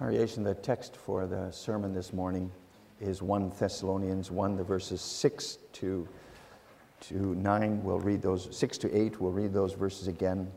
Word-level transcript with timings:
Congregation, 0.00 0.42
the 0.42 0.54
text 0.54 0.96
for 0.96 1.26
the 1.26 1.50
sermon 1.50 1.92
this 1.92 2.14
morning 2.14 2.50
is 3.02 3.20
1 3.20 3.52
Thessalonians 3.60 4.30
1, 4.30 4.56
the 4.56 4.64
verses 4.64 4.98
6 4.98 5.58
to, 5.74 6.08
to 7.02 7.34
9. 7.34 7.84
We'll 7.84 8.00
read 8.00 8.22
those, 8.22 8.48
6 8.50 8.78
to 8.78 8.96
8, 8.96 9.20
we'll 9.20 9.30
read 9.30 9.52
those 9.52 9.74
verses 9.74 10.08
again. 10.08 10.50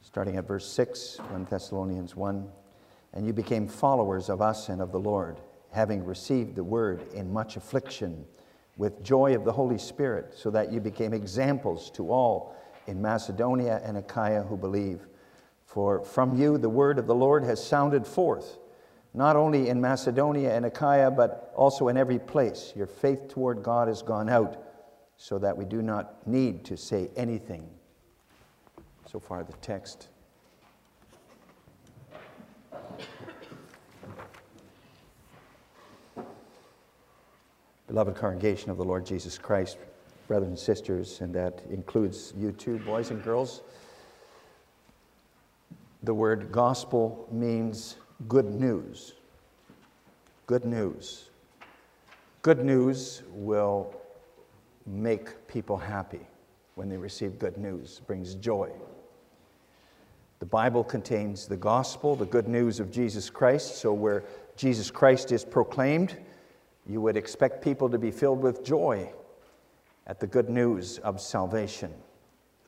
Starting 0.00 0.38
at 0.38 0.48
verse 0.48 0.66
6, 0.66 1.18
1 1.28 1.46
Thessalonians 1.50 2.16
1. 2.16 2.48
And 3.12 3.26
you 3.26 3.34
became 3.34 3.68
followers 3.68 4.30
of 4.30 4.40
us 4.40 4.70
and 4.70 4.80
of 4.80 4.92
the 4.92 5.00
Lord, 5.00 5.36
having 5.72 6.06
received 6.06 6.56
the 6.56 6.64
word 6.64 7.02
in 7.12 7.30
much 7.30 7.58
affliction, 7.58 8.24
with 8.78 9.04
joy 9.04 9.36
of 9.36 9.44
the 9.44 9.52
Holy 9.52 9.76
Spirit, 9.76 10.32
so 10.34 10.50
that 10.52 10.72
you 10.72 10.80
became 10.80 11.12
examples 11.12 11.90
to 11.90 12.10
all 12.10 12.56
in 12.86 13.02
Macedonia 13.02 13.82
and 13.84 13.98
Achaia 13.98 14.42
who 14.42 14.56
believe. 14.56 15.06
For 15.74 16.04
from 16.04 16.38
you 16.40 16.56
the 16.56 16.68
word 16.68 17.00
of 17.00 17.08
the 17.08 17.16
Lord 17.16 17.42
has 17.42 17.60
sounded 17.60 18.06
forth, 18.06 18.58
not 19.12 19.34
only 19.34 19.68
in 19.68 19.80
Macedonia 19.80 20.54
and 20.54 20.64
Achaia, 20.64 21.10
but 21.10 21.52
also 21.56 21.88
in 21.88 21.96
every 21.96 22.20
place. 22.20 22.72
Your 22.76 22.86
faith 22.86 23.26
toward 23.26 23.64
God 23.64 23.88
has 23.88 24.00
gone 24.00 24.28
out, 24.28 24.56
so 25.16 25.36
that 25.40 25.56
we 25.58 25.64
do 25.64 25.82
not 25.82 26.24
need 26.28 26.64
to 26.66 26.76
say 26.76 27.10
anything. 27.16 27.68
So 29.10 29.18
far, 29.18 29.42
the 29.42 29.52
text. 29.54 30.10
Beloved 37.88 38.14
congregation 38.14 38.70
of 38.70 38.76
the 38.76 38.84
Lord 38.84 39.04
Jesus 39.04 39.38
Christ, 39.38 39.78
brothers 40.28 40.46
and 40.46 40.58
sisters, 40.58 41.20
and 41.20 41.34
that 41.34 41.62
includes 41.68 42.32
you 42.36 42.52
too, 42.52 42.78
boys 42.78 43.10
and 43.10 43.20
girls. 43.24 43.62
The 46.04 46.12
word 46.12 46.52
gospel 46.52 47.26
means 47.32 47.96
good 48.28 48.44
news. 48.44 49.14
Good 50.46 50.66
news. 50.66 51.30
Good 52.42 52.62
news 52.62 53.22
will 53.30 53.94
make 54.84 55.48
people 55.48 55.78
happy 55.78 56.20
when 56.74 56.90
they 56.90 56.98
receive 56.98 57.38
good 57.38 57.56
news, 57.56 58.00
it 58.02 58.06
brings 58.06 58.34
joy. 58.34 58.70
The 60.40 60.46
Bible 60.46 60.84
contains 60.84 61.46
the 61.46 61.56
gospel, 61.56 62.16
the 62.16 62.26
good 62.26 62.48
news 62.48 62.80
of 62.80 62.90
Jesus 62.90 63.30
Christ. 63.30 63.78
So, 63.78 63.94
where 63.94 64.24
Jesus 64.56 64.90
Christ 64.90 65.32
is 65.32 65.42
proclaimed, 65.42 66.18
you 66.86 67.00
would 67.00 67.16
expect 67.16 67.64
people 67.64 67.88
to 67.88 67.96
be 67.96 68.10
filled 68.10 68.42
with 68.42 68.62
joy 68.62 69.10
at 70.06 70.20
the 70.20 70.26
good 70.26 70.50
news 70.50 70.98
of 70.98 71.18
salvation. 71.18 71.94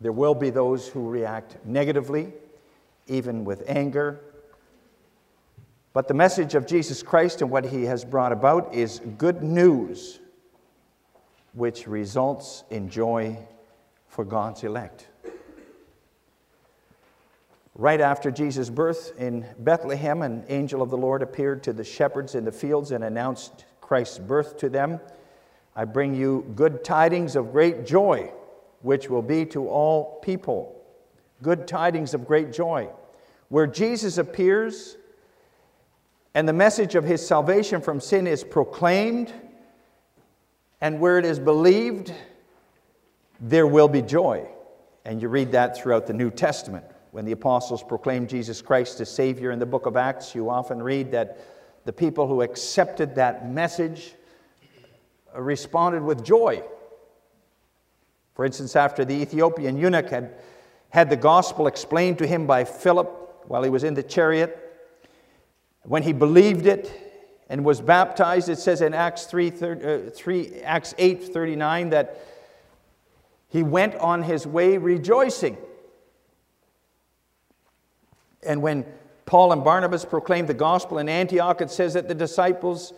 There 0.01 0.13
will 0.13 0.35
be 0.35 0.49
those 0.49 0.89
who 0.89 1.07
react 1.07 1.59
negatively 1.67 2.33
even 3.07 3.45
with 3.45 3.63
anger. 3.67 4.21
But 5.93 6.09
the 6.09 6.15
message 6.15 6.55
of 6.55 6.67
Jesus 6.67 7.03
Christ 7.03 7.41
and 7.41 7.51
what 7.51 7.65
he 7.65 7.85
has 7.85 8.05
brought 8.05 8.33
about 8.33 8.75
is 8.75 9.01
good 9.17 9.43
news, 9.43 10.21
which 11.55 11.87
results 11.87 12.65
in 12.71 12.91
joy 12.91 13.39
for 14.09 14.25
God's 14.25 14.63
elect. 14.65 15.09
Right 17.75 18.01
after 18.01 18.31
Jesus' 18.31 18.71
birth 18.71 19.13
in 19.19 19.47
Bethlehem, 19.59 20.23
an 20.23 20.45
angel 20.49 20.83
of 20.83 20.91
the 20.91 20.97
Lord 20.97 21.23
appeared 21.23 21.63
to 21.65 21.73
the 21.73 21.85
shepherds 21.85 22.35
in 22.35 22.45
the 22.45 22.53
fields 22.53 22.91
and 22.91 23.05
announced 23.05 23.65
Christ's 23.81 24.19
birth 24.19 24.59
to 24.59 24.69
them. 24.69 25.01
I 25.75 25.85
bring 25.85 26.15
you 26.15 26.51
good 26.55 26.85
tidings 26.85 27.37
of 27.37 27.53
great 27.53 27.87
joy, 27.87 28.33
which 28.81 29.09
will 29.11 29.23
be 29.23 29.45
to 29.47 29.69
all 29.69 30.21
people 30.21 30.76
good 31.43 31.69
tidings 31.69 32.15
of 32.15 32.27
great 32.27 32.53
joy, 32.53 32.89
where 33.49 33.67
Jesus 33.67 34.19
appears 34.19 34.97
and 36.37 36.47
the 36.47 36.53
message 36.53 36.95
of 36.95 37.05
his 37.05 37.27
salvation 37.27 37.81
from 37.81 37.99
sin 37.99 38.27
is 38.27 38.45
proclaimed, 38.45 39.33
and 40.83 41.01
where 41.01 41.19
it 41.19 41.25
is 41.25 41.39
believed, 41.39 42.13
there 43.41 43.67
will 43.67 43.89
be 43.89 44.03
joy. 44.03 44.47
And 45.07 45.23
you 45.23 45.29
read 45.31 45.53
that 45.53 45.79
throughout 45.79 46.07
the 46.07 46.13
New 46.13 46.31
Testament. 46.31 46.85
When 47.13 47.25
the 47.25 47.33
apostles 47.33 47.83
proclaimed 47.83 48.29
Jesus 48.29 48.61
Christ 48.61 49.01
as 49.01 49.11
Savior 49.11 49.51
in 49.51 49.59
the 49.59 49.65
book 49.65 49.87
of 49.87 49.97
Acts, 49.97 50.35
you 50.35 50.51
often 50.51 50.83
read 50.83 51.11
that 51.13 51.39
the 51.87 51.93
people 51.93 52.27
who 52.27 52.43
accepted 52.43 53.15
that 53.15 53.51
message 53.51 54.13
responded 55.35 56.03
with 56.03 56.23
joy. 56.23 56.63
For 58.35 58.45
instance, 58.45 58.77
after 58.77 59.07
the 59.07 59.15
Ethiopian 59.15 59.79
eunuch 59.79 60.11
had 60.11 60.35
had 60.91 61.11
the 61.11 61.17
gospel 61.17 61.67
explained 61.67 62.19
to 62.19 62.27
him 62.27 62.47
by 62.47 62.65
Philip 62.65 63.45
while 63.47 63.63
he 63.63 63.71
was 63.71 63.85
in 63.85 63.95
the 63.95 64.03
chariot. 64.03 64.63
When 65.83 66.03
he 66.03 66.13
believed 66.13 66.67
it 66.67 66.91
and 67.49 67.65
was 67.65 67.81
baptized, 67.81 68.49
it 68.49 68.59
says 68.59 68.81
in 68.81 68.95
Acts 68.95 69.27
3, 69.27 69.51
3, 69.51 69.71
uh, 69.71 70.11
3 70.11 70.61
Acts 70.63 70.95
8 70.99 71.25
39 71.25 71.91
that 71.91 72.21
he 73.49 73.63
went 73.63 73.95
on 73.97 74.23
his 74.23 74.47
way 74.47 74.79
rejoicing. 74.79 75.57
And 78.43 78.63
when 78.63 78.85
Paul 79.27 79.53
and 79.53 79.65
Barnabas 79.65 80.05
proclaimed 80.05 80.49
the 80.49 80.55
gospel 80.55 80.99
in 80.99 81.09
Antioch, 81.09 81.61
it 81.61 81.71
says 81.71 81.95
that 81.95 82.09
the 82.09 82.15
disciples, 82.15 82.93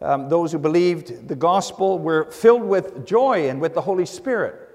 um, 0.00 0.28
those 0.28 0.52
who 0.52 0.58
believed 0.58 1.28
the 1.28 1.36
gospel, 1.36 1.98
were 1.98 2.30
filled 2.30 2.62
with 2.62 3.06
joy 3.06 3.48
and 3.48 3.60
with 3.60 3.74
the 3.74 3.80
Holy 3.80 4.06
Spirit. 4.06 4.67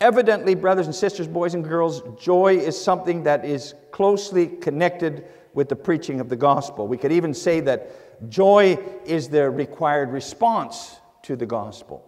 Evidently, 0.00 0.54
brothers 0.54 0.86
and 0.86 0.94
sisters, 0.94 1.26
boys 1.28 1.54
and 1.54 1.64
girls, 1.64 2.02
joy 2.20 2.56
is 2.56 2.80
something 2.82 3.22
that 3.22 3.44
is 3.44 3.74
closely 3.90 4.48
connected 4.48 5.24
with 5.54 5.68
the 5.68 5.76
preaching 5.76 6.20
of 6.20 6.28
the 6.28 6.36
gospel. 6.36 6.86
We 6.86 6.98
could 6.98 7.12
even 7.12 7.32
say 7.32 7.60
that 7.60 8.28
joy 8.28 8.78
is 9.04 9.28
the 9.28 9.48
required 9.48 10.10
response 10.10 10.96
to 11.22 11.36
the 11.36 11.46
gospel. 11.46 12.04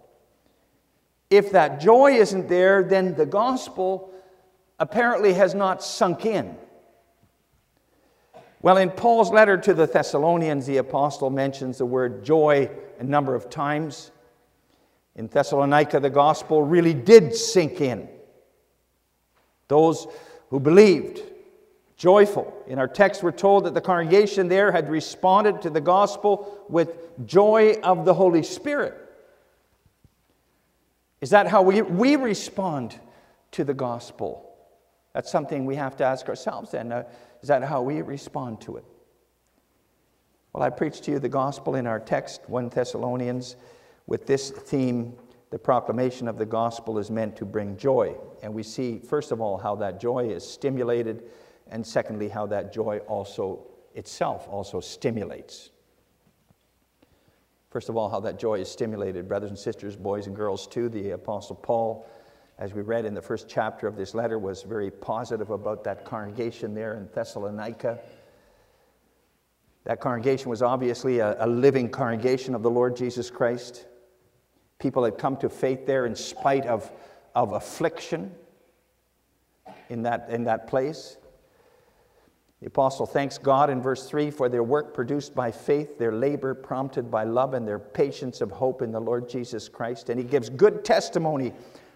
If 1.30 1.52
that 1.52 1.80
joy 1.80 2.12
isn't 2.12 2.48
there, 2.48 2.82
then 2.82 3.14
the 3.14 3.26
gospel 3.26 4.12
apparently 4.78 5.32
has 5.34 5.54
not 5.54 5.82
sunk 5.82 6.26
in. 6.26 6.56
Well, 8.62 8.76
in 8.78 8.90
Paul's 8.90 9.30
letter 9.30 9.56
to 9.58 9.74
the 9.74 9.86
Thessalonians, 9.86 10.66
the 10.66 10.78
apostle 10.78 11.30
mentions 11.30 11.78
the 11.78 11.86
word 11.86 12.24
joy 12.24 12.70
a 12.98 13.04
number 13.04 13.34
of 13.34 13.48
times. 13.48 14.10
In 15.16 15.28
Thessalonica, 15.28 15.98
the 15.98 16.10
gospel 16.10 16.62
really 16.62 16.92
did 16.94 17.34
sink 17.34 17.80
in. 17.80 18.08
Those 19.66 20.06
who 20.50 20.60
believed, 20.60 21.22
joyful. 21.96 22.54
In 22.66 22.78
our 22.78 22.86
text, 22.86 23.22
we're 23.22 23.32
told 23.32 23.64
that 23.64 23.72
the 23.72 23.80
congregation 23.80 24.48
there 24.48 24.70
had 24.70 24.90
responded 24.90 25.62
to 25.62 25.70
the 25.70 25.80
gospel 25.80 26.64
with 26.68 27.26
joy 27.26 27.76
of 27.82 28.04
the 28.04 28.12
Holy 28.12 28.42
Spirit. 28.42 28.94
Is 31.22 31.30
that 31.30 31.46
how 31.46 31.62
we, 31.62 31.80
we 31.80 32.16
respond 32.16 33.00
to 33.52 33.64
the 33.64 33.74
gospel? 33.74 34.54
That's 35.14 35.32
something 35.32 35.64
we 35.64 35.76
have 35.76 35.96
to 35.96 36.04
ask 36.04 36.28
ourselves 36.28 36.72
then. 36.72 36.92
Uh, 36.92 37.04
is 37.40 37.48
that 37.48 37.64
how 37.64 37.80
we 37.80 38.02
respond 38.02 38.60
to 38.62 38.76
it? 38.76 38.84
Well, 40.52 40.62
I 40.62 40.68
preached 40.68 41.04
to 41.04 41.12
you 41.12 41.18
the 41.18 41.30
gospel 41.30 41.74
in 41.74 41.86
our 41.86 41.98
text, 41.98 42.42
1 42.48 42.68
Thessalonians 42.68 43.56
with 44.06 44.26
this 44.26 44.50
theme, 44.50 45.14
the 45.50 45.58
proclamation 45.58 46.28
of 46.28 46.38
the 46.38 46.46
gospel 46.46 46.98
is 46.98 47.10
meant 47.10 47.36
to 47.36 47.44
bring 47.44 47.76
joy. 47.76 48.14
And 48.42 48.52
we 48.52 48.62
see, 48.62 48.98
first 48.98 49.32
of 49.32 49.40
all, 49.40 49.56
how 49.56 49.74
that 49.76 50.00
joy 50.00 50.28
is 50.28 50.46
stimulated, 50.46 51.24
and 51.70 51.86
secondly, 51.86 52.28
how 52.28 52.46
that 52.46 52.72
joy 52.72 52.98
also 53.06 53.66
itself 53.94 54.46
also 54.48 54.80
stimulates. 54.80 55.70
First 57.70 57.88
of 57.88 57.96
all, 57.96 58.08
how 58.08 58.20
that 58.20 58.38
joy 58.38 58.60
is 58.60 58.70
stimulated, 58.70 59.28
brothers 59.28 59.50
and 59.50 59.58
sisters, 59.58 59.96
boys 59.96 60.26
and 60.26 60.36
girls, 60.36 60.66
too. 60.66 60.88
The 60.88 61.10
Apostle 61.10 61.56
Paul, 61.56 62.06
as 62.58 62.72
we 62.72 62.82
read 62.82 63.04
in 63.04 63.14
the 63.14 63.22
first 63.22 63.48
chapter 63.48 63.86
of 63.86 63.96
this 63.96 64.14
letter, 64.14 64.38
was 64.38 64.62
very 64.62 64.90
positive 64.90 65.50
about 65.50 65.84
that 65.84 66.04
congregation 66.04 66.74
there 66.74 66.94
in 66.94 67.08
Thessalonica. 67.14 67.98
That 69.84 70.00
congregation 70.00 70.50
was 70.50 70.62
obviously 70.62 71.18
a, 71.18 71.36
a 71.44 71.46
living 71.46 71.88
congregation 71.88 72.54
of 72.54 72.62
the 72.62 72.70
Lord 72.70 72.96
Jesus 72.96 73.30
Christ. 73.30 73.86
People 74.78 75.04
had 75.04 75.18
come 75.18 75.36
to 75.38 75.48
faith 75.48 75.86
there 75.86 76.06
in 76.06 76.14
spite 76.14 76.66
of, 76.66 76.90
of 77.34 77.52
affliction 77.52 78.34
in 79.88 80.02
that, 80.02 80.28
in 80.30 80.44
that 80.44 80.66
place. 80.66 81.16
The 82.60 82.68
apostle 82.68 83.06
thanks 83.06 83.36
God 83.38 83.68
in 83.68 83.82
verse 83.82 84.08
3 84.08 84.30
for 84.30 84.48
their 84.48 84.62
work 84.62 84.94
produced 84.94 85.34
by 85.34 85.50
faith, 85.50 85.98
their 85.98 86.12
labor 86.12 86.54
prompted 86.54 87.10
by 87.10 87.24
love, 87.24 87.54
and 87.54 87.68
their 87.68 87.78
patience 87.78 88.40
of 88.40 88.50
hope 88.50 88.80
in 88.80 88.92
the 88.92 89.00
Lord 89.00 89.28
Jesus 89.28 89.68
Christ. 89.68 90.08
And 90.08 90.18
he 90.18 90.24
gives 90.24 90.48
good 90.48 90.84
testimony 90.84 91.52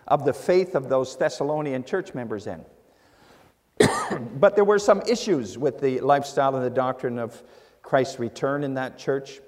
of 0.07 0.25
the 0.25 0.33
faith 0.33 0.75
of 0.75 0.89
those 0.89 1.17
Thessalonian 1.17 1.85
church 1.85 2.15
members 2.15 2.47
in. 2.47 2.65
but 4.39 4.55
there 4.55 4.65
were 4.65 4.79
some 4.79 5.01
issues 5.03 5.57
with 5.57 5.81
the 5.81 6.01
lifestyle 6.01 6.55
and 6.57 6.65
the 6.65 6.71
doctrine 6.71 7.19
of 7.19 7.43
Christ's 7.83 8.19
return 8.19 8.63
in 8.63 8.75
that 8.75 8.99
church. 8.99 9.41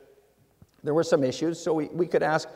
There 0.83 0.95
were 0.95 1.05
some 1.05 1.23
issues, 1.23 1.61
so 1.61 1.75
we, 1.75 1.87
we 1.87 2.07
could 2.07 2.23
ask 2.23 2.49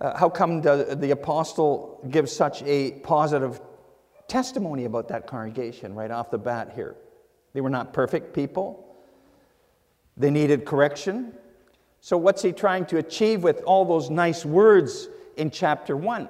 uh, 0.00 0.16
how 0.16 0.28
come 0.28 0.62
the, 0.62 0.96
the 0.98 1.10
apostle 1.10 2.00
gives 2.10 2.32
such 2.32 2.62
a 2.62 2.92
positive 3.02 3.60
testimony 4.28 4.84
about 4.84 5.08
that 5.08 5.26
congregation 5.26 5.94
right 5.94 6.10
off 6.10 6.30
the 6.30 6.38
bat 6.38 6.72
here. 6.74 6.96
They 7.52 7.60
were 7.60 7.70
not 7.70 7.92
perfect 7.92 8.34
people, 8.34 8.96
they 10.16 10.30
needed 10.30 10.64
correction. 10.64 11.34
So, 12.00 12.16
what's 12.16 12.42
he 12.42 12.50
trying 12.50 12.86
to 12.86 12.98
achieve 12.98 13.44
with 13.44 13.62
all 13.62 13.84
those 13.84 14.10
nice 14.10 14.44
words 14.44 15.08
in 15.36 15.52
chapter 15.52 15.96
1? 15.96 16.28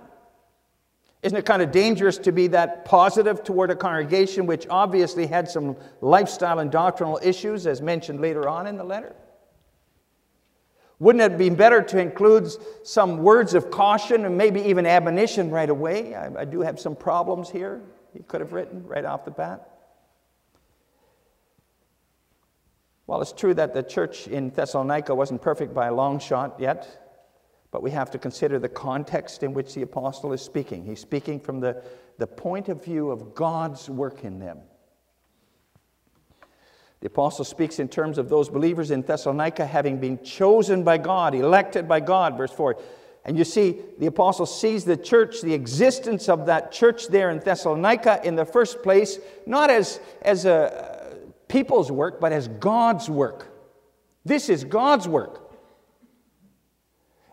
Isn't 1.22 1.38
it 1.38 1.46
kind 1.46 1.62
of 1.62 1.70
dangerous 1.70 2.18
to 2.18 2.32
be 2.32 2.48
that 2.48 2.84
positive 2.84 3.44
toward 3.44 3.70
a 3.70 3.76
congregation 3.76 4.44
which 4.44 4.66
obviously 4.68 5.26
had 5.26 5.48
some 5.48 5.76
lifestyle 6.00 6.58
and 6.58 6.70
doctrinal 6.70 7.20
issues, 7.22 7.66
as 7.66 7.80
mentioned 7.80 8.20
later 8.20 8.48
on 8.48 8.66
in 8.66 8.76
the 8.76 8.84
letter? 8.84 9.14
Wouldn't 11.02 11.32
it 11.32 11.36
be 11.36 11.50
better 11.50 11.82
to 11.82 11.98
include 11.98 12.48
some 12.84 13.18
words 13.18 13.54
of 13.54 13.72
caution 13.72 14.24
and 14.24 14.38
maybe 14.38 14.60
even 14.60 14.86
admonition 14.86 15.50
right 15.50 15.68
away? 15.68 16.14
I, 16.14 16.42
I 16.42 16.44
do 16.44 16.60
have 16.60 16.78
some 16.78 16.94
problems 16.94 17.50
here, 17.50 17.82
he 18.12 18.20
could 18.20 18.40
have 18.40 18.52
written 18.52 18.86
right 18.86 19.04
off 19.04 19.24
the 19.24 19.32
bat. 19.32 19.68
Well, 23.08 23.20
it's 23.20 23.32
true 23.32 23.52
that 23.54 23.74
the 23.74 23.82
church 23.82 24.28
in 24.28 24.50
Thessalonica 24.50 25.12
wasn't 25.12 25.42
perfect 25.42 25.74
by 25.74 25.88
a 25.88 25.92
long 25.92 26.20
shot 26.20 26.60
yet. 26.60 26.86
But 27.72 27.82
we 27.82 27.90
have 27.90 28.12
to 28.12 28.18
consider 28.18 28.60
the 28.60 28.68
context 28.68 29.42
in 29.42 29.54
which 29.54 29.74
the 29.74 29.82
apostle 29.82 30.32
is 30.32 30.40
speaking. 30.40 30.84
He's 30.84 31.00
speaking 31.00 31.40
from 31.40 31.58
the, 31.58 31.82
the 32.18 32.28
point 32.28 32.68
of 32.68 32.84
view 32.84 33.10
of 33.10 33.34
God's 33.34 33.90
work 33.90 34.22
in 34.22 34.38
them. 34.38 34.58
The 37.02 37.08
apostle 37.08 37.44
speaks 37.44 37.80
in 37.80 37.88
terms 37.88 38.16
of 38.16 38.28
those 38.28 38.48
believers 38.48 38.92
in 38.92 39.02
Thessalonica 39.02 39.66
having 39.66 39.98
been 39.98 40.22
chosen 40.22 40.84
by 40.84 40.98
God, 40.98 41.34
elected 41.34 41.88
by 41.88 41.98
God, 41.98 42.36
verse 42.36 42.52
4. 42.52 42.76
And 43.24 43.36
you 43.36 43.42
see, 43.42 43.80
the 43.98 44.06
apostle 44.06 44.46
sees 44.46 44.84
the 44.84 44.96
church, 44.96 45.42
the 45.42 45.52
existence 45.52 46.28
of 46.28 46.46
that 46.46 46.70
church 46.70 47.08
there 47.08 47.30
in 47.30 47.40
Thessalonica 47.40 48.20
in 48.22 48.36
the 48.36 48.44
first 48.44 48.84
place, 48.84 49.18
not 49.46 49.68
as, 49.68 49.98
as 50.22 50.44
a 50.44 51.18
people's 51.48 51.90
work, 51.90 52.20
but 52.20 52.30
as 52.30 52.46
God's 52.46 53.10
work. 53.10 53.48
This 54.24 54.48
is 54.48 54.62
God's 54.62 55.08
work. 55.08 55.52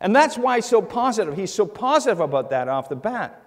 And 0.02 0.16
that's 0.16 0.36
why 0.36 0.56
he's 0.56 0.66
so 0.66 0.82
positive. 0.82 1.36
He's 1.36 1.54
so 1.54 1.68
positive 1.68 2.22
about 2.22 2.50
that 2.50 2.68
off 2.68 2.90
the 2.90 2.96
bat. 2.96 3.40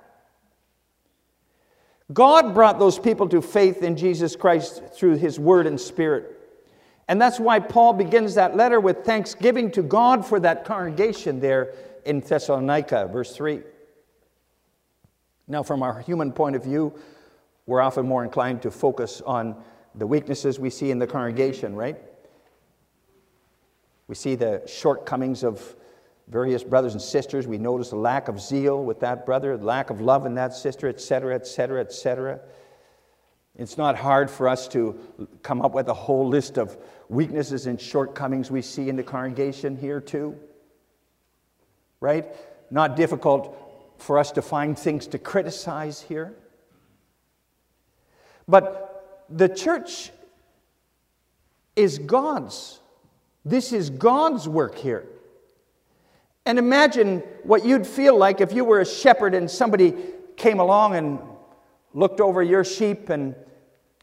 God 2.13 2.55
brought 2.55 2.79
those 2.79 2.99
people 2.99 3.29
to 3.29 3.43
faith 3.43 3.83
in 3.83 3.97
Jesus 3.97 4.37
Christ 4.37 4.83
through 4.95 5.17
his 5.17 5.39
word 5.39 5.67
and 5.67 5.81
spirit. 5.81 6.39
And 7.09 7.21
that's 7.21 7.39
why 7.39 7.59
Paul 7.59 7.93
begins 7.93 8.35
that 8.37 8.57
letter 8.57 8.81
with 8.81 9.05
thanksgiving 9.05 9.71
to 9.73 9.83
God 9.83 10.25
for 10.25 10.41
that 10.41 10.65
congregation 10.65 11.41
there 11.41 11.75
in 12.05 12.21
Thessalonica, 12.21 13.09
verse 13.13 13.35
3. 13.37 13.61
Now, 15.49 15.63
from 15.63 15.83
our 15.83 16.01
human 16.01 16.33
point 16.33 16.57
of 16.57 16.65
view, 16.65 16.95
we're 17.67 17.81
often 17.81 18.07
more 18.07 18.25
inclined 18.25 18.63
to 18.63 18.71
focus 18.71 19.21
on 19.25 19.63
the 19.95 20.07
weaknesses 20.07 20.59
we 20.59 20.71
see 20.71 20.91
in 20.91 20.99
the 20.99 21.07
congregation, 21.07 21.77
right? 21.77 21.97
We 24.09 24.15
see 24.15 24.35
the 24.35 24.63
shortcomings 24.67 25.45
of 25.45 25.77
various 26.29 26.63
brothers 26.65 26.93
and 26.95 27.03
sisters. 27.03 27.47
We 27.47 27.59
notice 27.59 27.93
a 27.93 27.97
lack 27.97 28.29
of 28.29 28.41
zeal 28.41 28.85
with 28.85 29.01
that 29.01 29.27
brother, 29.27 29.57
lack 29.57 29.91
of 29.91 30.01
love 30.01 30.27
in 30.27 30.35
that 30.35 30.55
sister, 30.55 30.89
etc., 30.89 31.35
etc., 31.35 31.81
etc. 31.81 32.41
It's 33.57 33.77
not 33.77 33.97
hard 33.97 34.31
for 34.31 34.49
us 34.49 34.67
to 34.69 34.99
come 35.43 35.61
up 35.61 35.75
with 35.75 35.89
a 35.89 35.95
whole 35.95 36.27
list 36.27 36.59
of 36.59 36.77
weaknesses 37.09 37.67
and 37.67 37.81
shortcomings 37.81 38.51
we 38.51 38.63
see 38.63 38.89
in 38.89 38.97
the 38.97 39.03
congregation 39.03 39.77
here, 39.77 40.01
too. 40.01 40.39
Right? 42.01 42.27
Not 42.71 42.97
difficult 42.97 43.59
for 43.99 44.19
us 44.19 44.33
to 44.33 44.43
find 44.43 44.79
things 44.79 45.07
to 45.09 45.19
criticize 45.19 46.01
here. 46.01 46.35
But 48.49 49.27
the 49.29 49.49
church 49.49 50.11
is 51.77 51.99
God's. 51.99 52.81
This 53.45 53.73
is 53.73 53.91
God's 53.91 54.49
work 54.49 54.77
here. 54.77 55.07
And 56.45 56.59
imagine 56.59 57.21
what 57.45 57.65
you'd 57.65 57.87
feel 57.87 58.17
like 58.17 58.41
if 58.41 58.53
you 58.53 58.65
were 58.65 58.81
a 58.81 58.87
shepherd 58.87 59.35
and 59.35 59.51
somebody 59.51 59.95
came 60.37 60.59
along 60.59 60.97
and 60.97 61.19
looked 61.95 62.21
over 62.21 62.43
your 62.43 62.65
sheep 62.65 63.11
and 63.11 63.35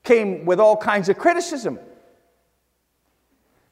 came 0.04 0.46
with 0.46 0.60
all 0.60 0.78
kinds 0.78 1.10
of 1.10 1.18
criticism. 1.18 1.80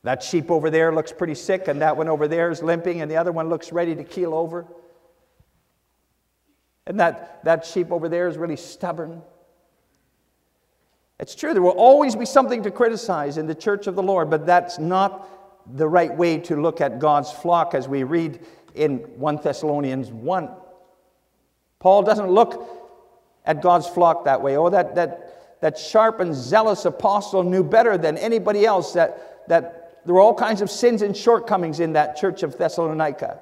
That 0.04 0.22
sheep 0.22 0.52
over 0.52 0.69
there 0.69 0.94
looks 0.94 1.12
pretty 1.12 1.36
sick, 1.36 1.68
and 1.68 1.81
that 1.81 1.98
one 1.98 2.08
over 2.08 2.28
there 2.28 2.50
is 2.50 2.62
limping, 2.62 3.02
and 3.02 3.10
the 3.10 3.18
other 3.18 3.31
one 3.31 3.50
looks 3.50 3.72
ready 3.72 3.96
to 3.96 4.04
keel 4.04 4.34
over. 4.34 4.66
And 6.86 7.00
that, 7.00 7.44
that 7.44 7.66
sheep 7.66 7.92
over 7.92 8.08
there 8.08 8.28
is 8.28 8.38
really 8.38 8.56
stubborn. 8.56 9.22
It's 11.20 11.36
true, 11.36 11.54
there 11.54 11.62
will 11.62 11.72
always 11.72 12.16
be 12.16 12.25
something 12.25 12.63
to 12.63 12.72
criticize 12.72 13.38
in 13.38 13.48
the 13.48 13.56
church 13.56 13.88
of 13.88 13.96
the 13.96 14.04
Lord, 14.04 14.30
but 14.30 14.46
that's 14.46 14.78
not 14.78 15.28
the 15.74 15.88
right 15.88 16.16
way 16.16 16.38
to 16.40 16.60
look 16.62 16.81
at 16.81 17.00
God's 17.00 17.31
flock 17.31 17.74
as 17.74 17.88
we 17.88 18.04
read 18.04 18.40
in 18.75 18.98
1 19.19 19.40
Thessalonians 19.44 20.12
1. 20.12 20.50
Paul 21.80 22.04
doesn't 22.04 22.30
look 22.30 22.69
at 23.46 23.62
God's 23.62 23.88
flock 23.88 24.25
that 24.25 24.42
way. 24.42 24.58
Oh, 24.58 24.69
that, 24.69 24.96
that, 24.96 25.60
that 25.62 25.78
sharp 25.78 26.19
and 26.19 26.34
zealous 26.34 26.86
apostle 26.86 27.44
knew 27.44 27.64
better 27.64 27.98
than 27.98 28.18
anybody 28.18 28.66
else 28.66 28.94
that, 28.94 29.48
that 29.48 30.02
there 30.06 30.14
were 30.14 30.22
all 30.22 30.34
kinds 30.34 30.62
of 30.62 30.69
sins 30.69 31.02
and 31.02 31.16
shortcomings 31.16 31.80
in 31.80 31.94
that 31.94 32.16
church 32.16 32.44
of 32.44 32.58
Thessalonica. 32.58 33.40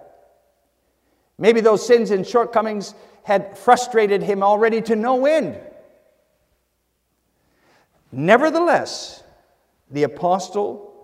Maybe 1.37 1.61
those 1.61 1.85
sins 1.85 2.11
and 2.11 2.25
shortcomings 2.25 2.95
had 3.23 3.57
frustrated 3.57 4.23
him 4.23 4.43
already 4.43 4.81
to 4.83 4.95
no 4.95 5.25
end. 5.25 5.59
Nevertheless, 8.11 9.23
the 9.91 10.03
apostle 10.03 10.94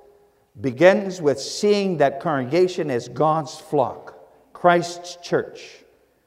begins 0.59 1.21
with 1.21 1.39
seeing 1.39 1.97
that 1.97 2.19
congregation 2.19 2.91
as 2.91 3.07
God's 3.07 3.57
flock, 3.57 4.17
Christ's 4.53 5.15
church, 5.17 5.83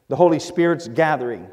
the 0.07 0.15
Holy 0.15 0.39
Spirit's 0.39 0.87
gathering. 0.87 1.47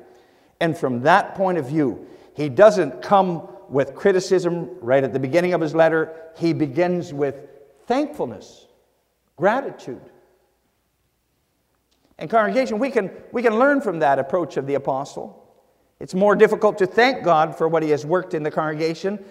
And 0.61 0.77
from 0.77 1.03
that 1.03 1.35
point 1.35 1.59
of 1.59 1.67
view, 1.67 2.07
he 2.35 2.49
doesn't 2.49 3.03
come 3.03 3.49
with 3.69 3.95
criticism 3.95 4.71
right 4.81 5.05
at 5.05 5.13
the 5.13 5.19
beginning 5.19 5.55
of 5.55 5.61
his 5.61 5.75
letter. 5.75 6.15
He 6.37 6.53
begins 6.53 7.13
with 7.13 7.49
thankfulness, 7.87 8.67
gratitude. 9.37 10.01
And, 12.19 12.31
congregation, 12.31 12.79
we 12.79 12.91
can, 12.91 13.11
we 13.33 13.43
can 13.43 13.59
learn 13.59 13.81
from 13.81 13.99
that 13.99 14.19
approach 14.19 14.57
of 14.57 14.67
the 14.67 14.75
apostle. 14.75 15.39
It's 15.99 16.15
more 16.15 16.35
difficult 16.35 16.79
to 16.79 16.87
thank 16.87 17.25
God 17.25 17.57
for 17.57 17.69
what 17.69 17.83
he 17.83 17.91
has 17.91 18.05
worked 18.05 18.35
in 18.35 18.43
the 18.43 18.51
congregation 18.51 19.25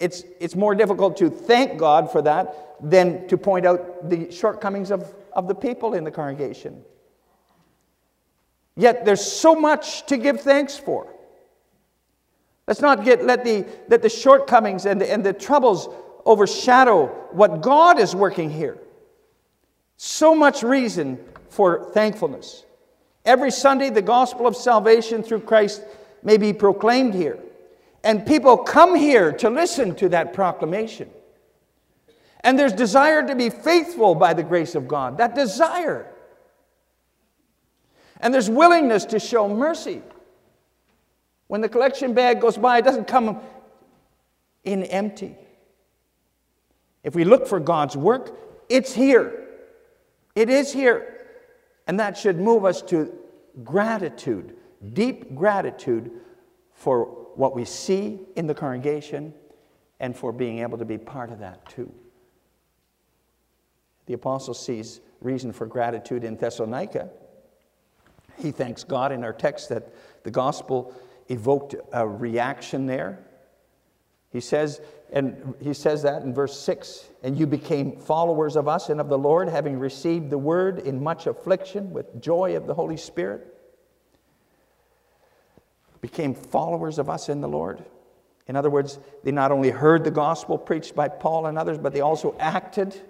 it's, 0.00 0.24
it's 0.40 0.56
more 0.56 0.74
difficult 0.74 1.18
to 1.18 1.28
thank 1.28 1.78
God 1.78 2.10
for 2.10 2.22
that 2.22 2.78
than 2.80 3.28
to 3.28 3.36
point 3.36 3.66
out 3.66 4.08
the 4.08 4.32
shortcomings 4.32 4.90
of, 4.90 5.14
of 5.34 5.46
the 5.46 5.54
people 5.54 5.94
in 5.94 6.04
the 6.04 6.10
congregation. 6.10 6.82
Yet 8.76 9.04
there's 9.04 9.24
so 9.24 9.54
much 9.54 10.06
to 10.06 10.16
give 10.16 10.40
thanks 10.40 10.78
for. 10.78 11.06
Let's 12.66 12.80
not 12.80 13.04
get, 13.04 13.24
let, 13.24 13.44
the, 13.44 13.66
let 13.88 14.00
the 14.00 14.08
shortcomings 14.08 14.86
and 14.86 15.00
the, 15.00 15.12
and 15.12 15.24
the 15.24 15.34
troubles 15.34 15.88
overshadow 16.24 17.06
what 17.32 17.60
God 17.60 17.98
is 17.98 18.14
working 18.14 18.48
here. 18.48 18.78
So 19.96 20.34
much 20.34 20.62
reason 20.62 21.18
for 21.50 21.90
thankfulness. 21.92 22.64
Every 23.24 23.50
Sunday, 23.50 23.90
the 23.90 24.02
gospel 24.02 24.46
of 24.46 24.56
salvation 24.56 25.22
through 25.22 25.40
Christ 25.40 25.82
may 26.22 26.38
be 26.38 26.54
proclaimed 26.54 27.12
here. 27.12 27.38
And 28.02 28.26
people 28.26 28.56
come 28.56 28.94
here 28.94 29.32
to 29.32 29.50
listen 29.50 29.94
to 29.96 30.08
that 30.10 30.32
proclamation. 30.32 31.10
And 32.42 32.58
there's 32.58 32.72
desire 32.72 33.26
to 33.26 33.34
be 33.34 33.50
faithful 33.50 34.14
by 34.14 34.32
the 34.32 34.42
grace 34.42 34.74
of 34.74 34.88
God, 34.88 35.18
that 35.18 35.34
desire. 35.34 36.10
And 38.20 38.32
there's 38.32 38.48
willingness 38.48 39.04
to 39.06 39.18
show 39.18 39.48
mercy. 39.48 40.02
When 41.48 41.60
the 41.60 41.68
collection 41.68 42.14
bag 42.14 42.40
goes 42.40 42.56
by, 42.56 42.78
it 42.78 42.84
doesn't 42.84 43.06
come 43.06 43.40
in 44.64 44.84
empty. 44.84 45.36
If 47.02 47.14
we 47.14 47.24
look 47.24 47.46
for 47.46 47.60
God's 47.60 47.96
work, 47.96 48.38
it's 48.68 48.94
here. 48.94 49.48
It 50.34 50.48
is 50.48 50.72
here. 50.72 51.26
And 51.86 51.98
that 51.98 52.16
should 52.16 52.38
move 52.38 52.64
us 52.64 52.82
to 52.82 53.12
gratitude, 53.64 54.56
deep 54.92 55.34
gratitude 55.34 56.12
for 56.72 57.19
what 57.36 57.54
we 57.54 57.64
see 57.64 58.20
in 58.36 58.46
the 58.46 58.54
congregation 58.54 59.34
and 59.98 60.16
for 60.16 60.32
being 60.32 60.60
able 60.60 60.78
to 60.78 60.84
be 60.84 60.98
part 60.98 61.30
of 61.30 61.38
that 61.40 61.68
too. 61.68 61.92
The 64.06 64.14
apostle 64.14 64.54
sees 64.54 65.00
reason 65.20 65.52
for 65.52 65.66
gratitude 65.66 66.24
in 66.24 66.36
Thessalonica. 66.36 67.10
He 68.38 68.50
thanks 68.50 68.82
God 68.84 69.12
in 69.12 69.22
our 69.22 69.32
text 69.32 69.68
that 69.68 69.92
the 70.24 70.30
gospel 70.30 70.94
evoked 71.28 71.74
a 71.92 72.08
reaction 72.08 72.86
there. 72.86 73.24
He 74.32 74.40
says, 74.40 74.80
and 75.12 75.54
he 75.60 75.74
says 75.74 76.02
that 76.02 76.22
in 76.22 76.32
verse 76.32 76.58
6 76.58 77.08
and 77.22 77.38
you 77.38 77.46
became 77.46 77.98
followers 77.98 78.56
of 78.56 78.68
us 78.68 78.88
and 78.88 79.00
of 79.00 79.08
the 79.08 79.18
Lord, 79.18 79.48
having 79.48 79.78
received 79.78 80.30
the 80.30 80.38
word 80.38 80.78
in 80.78 81.02
much 81.02 81.26
affliction 81.26 81.92
with 81.92 82.20
joy 82.20 82.56
of 82.56 82.66
the 82.66 82.74
Holy 82.74 82.96
Spirit 82.96 83.49
became 86.00 86.34
followers 86.34 86.98
of 86.98 87.08
us 87.08 87.28
in 87.28 87.40
the 87.40 87.48
Lord. 87.48 87.84
In 88.46 88.56
other 88.56 88.70
words, 88.70 88.98
they 89.22 89.30
not 89.30 89.52
only 89.52 89.70
heard 89.70 90.02
the 90.02 90.10
gospel 90.10 90.58
preached 90.58 90.94
by 90.94 91.08
Paul 91.08 91.46
and 91.46 91.56
others, 91.56 91.78
but 91.78 91.92
they 91.92 92.00
also 92.00 92.34
acted 92.40 93.00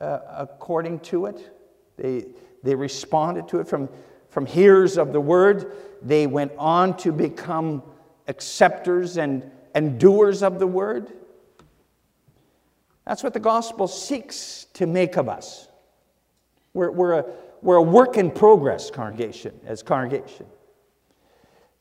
uh, 0.00 0.18
according 0.36 1.00
to 1.00 1.26
it. 1.26 1.56
They, 1.96 2.26
they 2.62 2.74
responded 2.74 3.48
to 3.48 3.60
it. 3.60 3.68
From, 3.68 3.88
from 4.28 4.46
hearers 4.46 4.98
of 4.98 5.12
the 5.12 5.20
word, 5.20 5.72
they 6.02 6.26
went 6.26 6.52
on 6.58 6.96
to 6.98 7.12
become 7.12 7.82
acceptors 8.26 9.18
and, 9.18 9.48
and 9.74 10.00
doers 10.00 10.42
of 10.42 10.58
the 10.58 10.66
word. 10.66 11.12
That's 13.06 13.22
what 13.22 13.34
the 13.34 13.40
gospel 13.40 13.86
seeks 13.88 14.66
to 14.74 14.86
make 14.86 15.16
of 15.16 15.28
us. 15.28 15.68
We're, 16.72 16.90
we're, 16.90 17.18
a, 17.18 17.24
we're 17.60 17.76
a 17.76 17.82
work 17.82 18.16
in 18.16 18.30
progress 18.30 18.90
congregation, 18.90 19.58
as 19.66 19.82
congregation. 19.82 20.46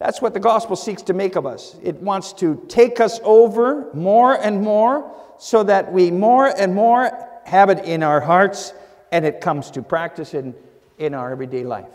That's 0.02 0.20
what 0.20 0.34
the 0.34 0.40
gospel 0.40 0.76
seeks 0.76 1.04
to 1.04 1.14
make 1.14 1.36
of 1.36 1.46
us. 1.46 1.76
It 1.84 1.98
wants 1.98 2.34
to 2.34 2.66
take 2.68 3.00
us 3.00 3.20
over 3.24 3.94
more 3.94 4.34
and 4.34 4.60
more 4.60 5.16
so 5.38 5.62
that 5.62 5.94
we 5.94 6.10
more 6.10 6.48
and 6.48 6.74
more 6.74 7.12
have 7.46 7.70
it 7.70 7.86
in 7.86 8.02
our 8.02 8.20
hearts 8.20 8.74
and 9.12 9.28
it 9.28 9.42
comes 9.42 9.70
to 9.72 9.84
practice 9.84 10.34
in, 10.34 10.56
in 10.98 11.14
our 11.14 11.32
everyday 11.32 11.64
life. 11.64 11.94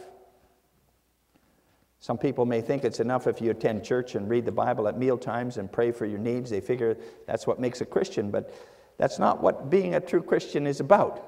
Some 1.99 2.17
people 2.17 2.47
may 2.47 2.61
think 2.61 2.85
it's 2.85 3.01
enough 3.01 3.27
if 3.27 3.41
you 3.41 3.51
attend 3.51 3.83
church 3.83 4.15
and 4.15 4.31
read 4.31 4.45
the 4.45 4.53
Bible 4.53 4.87
at 4.87 4.97
meal 4.97 5.19
times 5.19 5.57
and 5.57 5.71
pray 5.71 5.91
for 5.91 6.07
your 6.07 6.21
needs. 6.21 6.49
They 6.49 6.61
figure 6.61 6.97
that's 7.27 7.45
what 7.45 7.59
makes 7.59 7.81
a 7.81 7.85
Christian, 7.85 8.31
but 8.31 8.55
that's 8.99 9.19
not 9.19 9.43
what 9.43 9.69
being 9.69 9.97
a 9.97 10.01
true 10.01 10.23
Christian 10.23 10.69
is 10.69 10.79
about. 10.79 11.25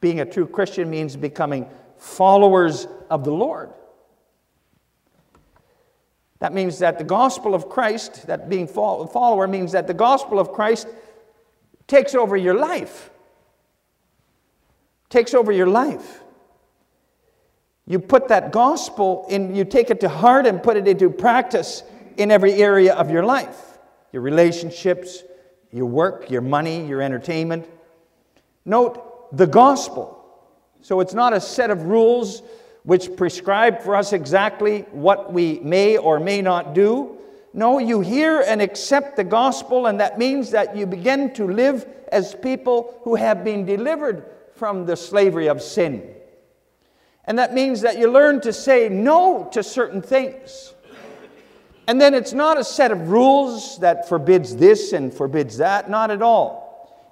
Being 0.00 0.20
a 0.20 0.24
true 0.24 0.46
Christian 0.46 0.88
means 0.88 1.16
becoming 1.16 1.68
followers 1.98 2.88
of 3.10 3.24
the 3.24 3.32
Lord. 3.32 3.74
That 6.42 6.52
means 6.52 6.80
that 6.80 6.98
the 6.98 7.04
gospel 7.04 7.54
of 7.54 7.68
Christ, 7.68 8.26
that 8.26 8.48
being 8.48 8.64
a 8.64 8.66
follower, 9.06 9.46
means 9.46 9.70
that 9.70 9.86
the 9.86 9.94
gospel 9.94 10.40
of 10.40 10.50
Christ 10.50 10.88
takes 11.86 12.16
over 12.16 12.36
your 12.36 12.54
life. 12.54 13.10
Takes 15.08 15.34
over 15.34 15.52
your 15.52 15.68
life. 15.68 16.20
You 17.86 18.00
put 18.00 18.26
that 18.26 18.50
gospel 18.50 19.24
in, 19.28 19.54
you 19.54 19.64
take 19.64 19.90
it 19.90 20.00
to 20.00 20.08
heart 20.08 20.48
and 20.48 20.60
put 20.60 20.76
it 20.76 20.88
into 20.88 21.10
practice 21.10 21.84
in 22.16 22.32
every 22.32 22.54
area 22.54 22.92
of 22.94 23.08
your 23.08 23.24
life 23.24 23.78
your 24.10 24.22
relationships, 24.22 25.22
your 25.70 25.86
work, 25.86 26.28
your 26.28 26.42
money, 26.42 26.84
your 26.88 27.00
entertainment. 27.00 27.68
Note 28.64 29.28
the 29.36 29.46
gospel. 29.46 30.18
So 30.80 30.98
it's 30.98 31.14
not 31.14 31.34
a 31.34 31.40
set 31.40 31.70
of 31.70 31.84
rules 31.84 32.42
which 32.84 33.16
prescribe 33.16 33.80
for 33.80 33.94
us 33.94 34.12
exactly 34.12 34.80
what 34.90 35.32
we 35.32 35.60
may 35.60 35.96
or 35.96 36.18
may 36.18 36.42
not 36.42 36.74
do. 36.74 37.18
No, 37.54 37.78
you 37.78 38.00
hear 38.00 38.40
and 38.40 38.62
accept 38.62 39.16
the 39.16 39.24
gospel, 39.24 39.86
and 39.86 40.00
that 40.00 40.18
means 40.18 40.50
that 40.50 40.76
you 40.76 40.86
begin 40.86 41.32
to 41.34 41.46
live 41.46 41.86
as 42.10 42.34
people 42.34 42.98
who 43.02 43.14
have 43.14 43.44
been 43.44 43.64
delivered 43.64 44.24
from 44.54 44.86
the 44.86 44.96
slavery 44.96 45.48
of 45.48 45.62
sin. 45.62 46.14
And 47.24 47.38
that 47.38 47.54
means 47.54 47.82
that 47.82 47.98
you 47.98 48.10
learn 48.10 48.40
to 48.40 48.52
say 48.52 48.88
no 48.88 49.48
to 49.52 49.62
certain 49.62 50.02
things. 50.02 50.74
And 51.86 52.00
then 52.00 52.14
it's 52.14 52.32
not 52.32 52.58
a 52.58 52.64
set 52.64 52.90
of 52.90 53.10
rules 53.10 53.78
that 53.80 54.08
forbids 54.08 54.56
this 54.56 54.92
and 54.92 55.12
forbids 55.12 55.58
that, 55.58 55.90
not 55.90 56.10
at 56.10 56.22
all. 56.22 56.62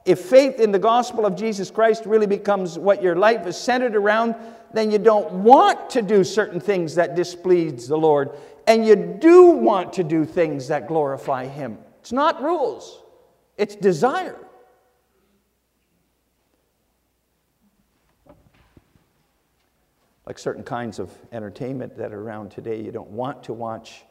If 0.04 0.20
faith 0.20 0.58
in 0.58 0.72
the 0.72 0.78
gospel 0.78 1.26
of 1.26 1.36
Jesus 1.36 1.70
Christ 1.70 2.06
really 2.06 2.26
becomes 2.26 2.78
what 2.78 3.02
your 3.02 3.16
life 3.16 3.46
is 3.46 3.56
centered 3.56 3.94
around, 3.94 4.34
then 4.72 4.90
you 4.90 4.98
don't 4.98 5.30
want 5.32 5.90
to 5.90 6.02
do 6.02 6.24
certain 6.24 6.60
things 6.60 6.94
that 6.94 7.14
displease 7.14 7.88
the 7.88 7.96
Lord, 7.96 8.30
and 8.66 8.86
you 8.86 8.96
do 8.96 9.46
want 9.46 9.92
to 9.94 10.04
do 10.04 10.24
things 10.24 10.68
that 10.68 10.86
glorify 10.86 11.46
Him. 11.46 11.78
It's 12.00 12.12
not 12.12 12.42
rules, 12.42 13.02
it's 13.56 13.74
desire. 13.74 14.38
Like 20.26 20.38
certain 20.38 20.62
kinds 20.62 21.00
of 21.00 21.10
entertainment 21.32 21.96
that 21.96 22.12
are 22.12 22.20
around 22.20 22.50
today, 22.50 22.80
you 22.80 22.92
don't 22.92 23.10
want 23.10 23.42
to 23.44 23.52
watch 23.52 24.04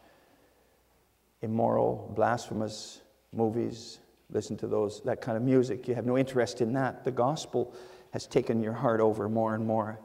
immoral, 1.42 2.12
blasphemous 2.14 3.02
movies, 3.32 4.00
listen 4.30 4.58
to 4.58 4.68
those, 4.68 5.02
that 5.04 5.22
kind 5.22 5.38
of 5.38 5.44
music. 5.44 5.88
You 5.88 5.96
have 5.96 6.06
no 6.06 6.18
interest 6.18 6.62
in 6.62 6.74
that. 6.74 7.04
The 7.04 7.12
gospel 7.12 7.74
has 8.12 8.28
taken 8.28 8.62
your 8.62 8.74
heart 8.74 9.00
over 9.00 9.30
more 9.30 9.56
and 9.56 9.66
more. 9.66 10.00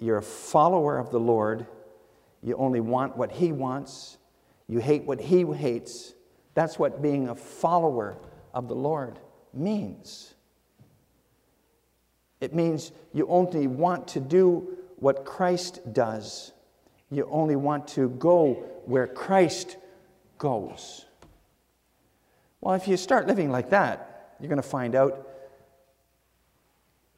You're 0.00 0.18
a 0.18 0.22
follower 0.22 0.98
of 0.98 1.10
the 1.10 1.20
Lord. 1.20 1.66
You 2.42 2.56
only 2.56 2.80
want 2.80 3.16
what 3.16 3.30
He 3.30 3.52
wants. 3.52 4.18
You 4.66 4.78
hate 4.78 5.04
what 5.04 5.20
He 5.20 5.44
hates. 5.44 6.14
That's 6.54 6.78
what 6.78 7.02
being 7.02 7.28
a 7.28 7.34
follower 7.34 8.16
of 8.52 8.66
the 8.66 8.74
Lord 8.74 9.20
means. 9.52 10.34
It 12.40 12.54
means 12.54 12.92
you 13.12 13.26
only 13.28 13.66
want 13.66 14.08
to 14.08 14.20
do 14.20 14.78
what 14.96 15.24
Christ 15.24 15.80
does. 15.92 16.52
You 17.10 17.28
only 17.30 17.56
want 17.56 17.88
to 17.88 18.08
go 18.08 18.64
where 18.86 19.06
Christ 19.06 19.76
goes. 20.38 21.04
Well, 22.60 22.74
if 22.74 22.88
you 22.88 22.96
start 22.96 23.26
living 23.26 23.50
like 23.50 23.70
that, 23.70 24.36
you're 24.40 24.48
going 24.48 24.62
to 24.62 24.68
find 24.68 24.94
out 24.94 25.28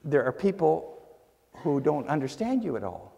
there 0.04 0.24
are 0.24 0.32
people 0.32 0.91
who 1.56 1.80
don't 1.80 2.08
understand 2.08 2.64
you 2.64 2.76
at 2.76 2.84
all, 2.84 3.14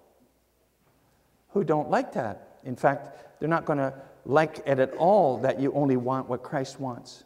who 1.51 1.65
don't 1.65 1.91
like 1.91 2.13
that. 2.13 2.59
In 2.65 2.77
fact, 2.77 3.41
they're 3.41 3.49
not 3.49 3.65
going 3.65 3.79
to 3.79 3.95
like 4.25 4.63
it 4.67 4.79
at 4.79 4.93
all 4.95 5.39
that 5.39 5.61
you 5.61 5.73
only 5.73 5.97
want 5.97 6.29
what 6.29 6.43
Christ 6.43 6.81
wants. 6.81 7.25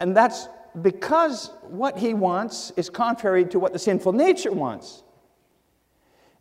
And 0.00 0.16
that's 0.16 0.48
because 0.82 1.50
what 1.62 1.98
he 1.98 2.14
wants 2.14 2.70
is 2.76 2.90
contrary 2.90 3.44
to 3.46 3.58
what 3.58 3.72
the 3.72 3.78
sinful 3.78 4.12
nature 4.12 4.52
wants. 4.52 5.02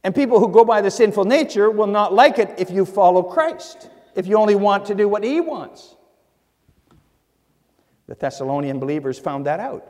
And 0.04 0.14
people 0.14 0.40
who 0.40 0.50
go 0.50 0.64
by 0.64 0.82
the 0.82 0.92
sinful 0.92 1.26
nature 1.26 1.72
will 1.72 1.88
not 1.88 2.14
like 2.14 2.38
it 2.40 2.54
if 2.58 2.70
you 2.70 2.86
follow 2.86 3.24
Christ, 3.24 3.90
if 4.16 4.28
you 4.28 4.38
only 4.38 4.56
want 4.56 4.86
to 4.86 4.96
do 4.96 5.08
what 5.08 5.24
he 5.24 5.42
wants. 5.42 5.96
The 8.08 8.16
Thessalonian 8.16 8.80
believers 8.80 9.20
found 9.20 9.46
that 9.48 9.60
out. 9.60 9.86